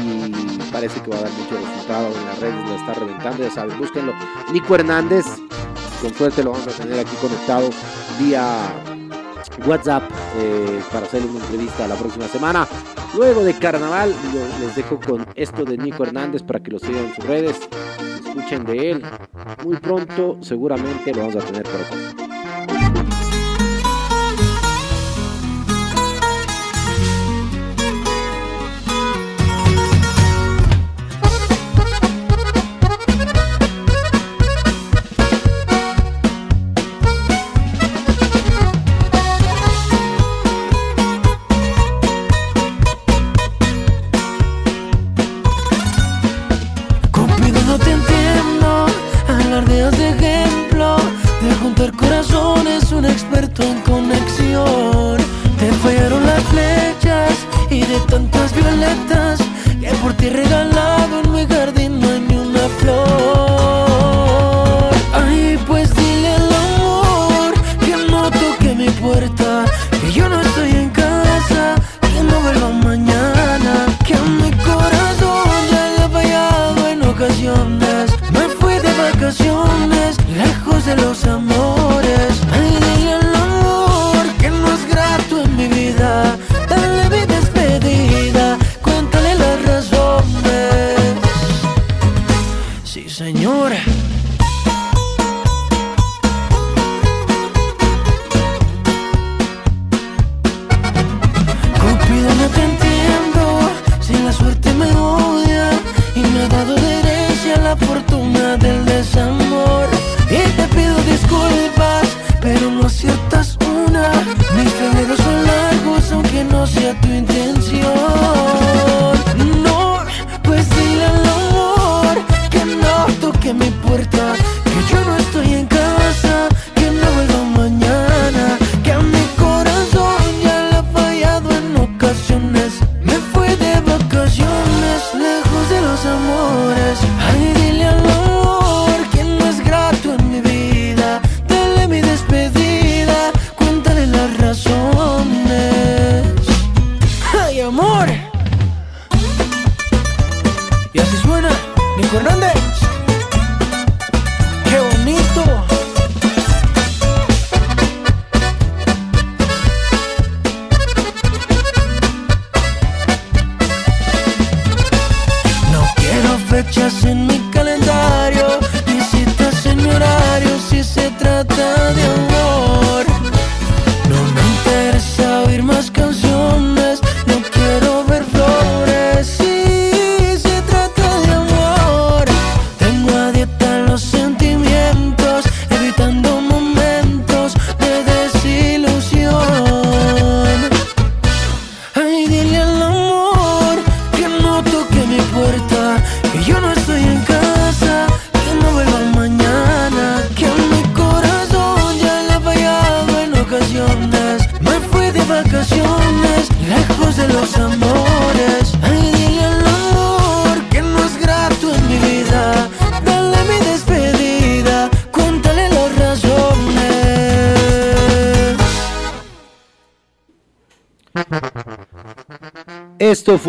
y 0.04 0.58
parece 0.70 1.00
que 1.00 1.10
va 1.10 1.18
a 1.18 1.22
dar 1.22 1.32
mucho 1.32 1.56
resultado 1.56 2.08
en 2.08 2.26
las 2.26 2.38
redes, 2.40 2.68
la 2.68 2.76
está 2.76 2.94
reventando, 2.94 3.42
ya 3.42 3.50
saben, 3.50 3.78
búsquenlo. 3.78 4.12
Nico 4.52 4.74
Hernández, 4.74 5.24
con 6.02 6.14
suerte 6.14 6.44
lo 6.44 6.52
vamos 6.52 6.68
a 6.68 6.82
tener 6.82 7.00
aquí 7.00 7.16
conectado 7.16 7.70
vía 8.18 8.72
WhatsApp 9.66 10.02
eh, 10.36 10.82
para 10.92 11.06
hacerle 11.06 11.30
una 11.30 11.40
entrevista 11.40 11.88
la 11.88 11.96
próxima 11.96 12.28
semana. 12.28 12.66
Luego 13.14 13.42
de 13.44 13.54
carnaval, 13.54 14.14
les 14.60 14.76
dejo 14.76 15.00
con 15.00 15.26
esto 15.34 15.64
de 15.64 15.78
Nico 15.78 16.04
Hernández 16.04 16.42
para 16.42 16.60
que 16.60 16.70
lo 16.70 16.78
sigan 16.78 17.06
en 17.06 17.14
sus 17.14 17.24
redes 17.24 17.56
escuchen 18.36 18.64
de 18.64 18.90
él. 18.90 19.02
Muy 19.64 19.76
pronto 19.76 20.38
seguramente 20.40 21.12
lo 21.12 21.26
vamos 21.26 21.36
a 21.36 21.46
tener 21.46 21.62
por 21.62 21.80
acá. 21.80 22.35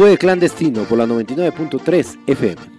Fue 0.07 0.17
clandestino 0.17 0.83
por 0.85 0.99
la 0.99 1.05
99.3 1.05 2.19
FM. 2.27 2.76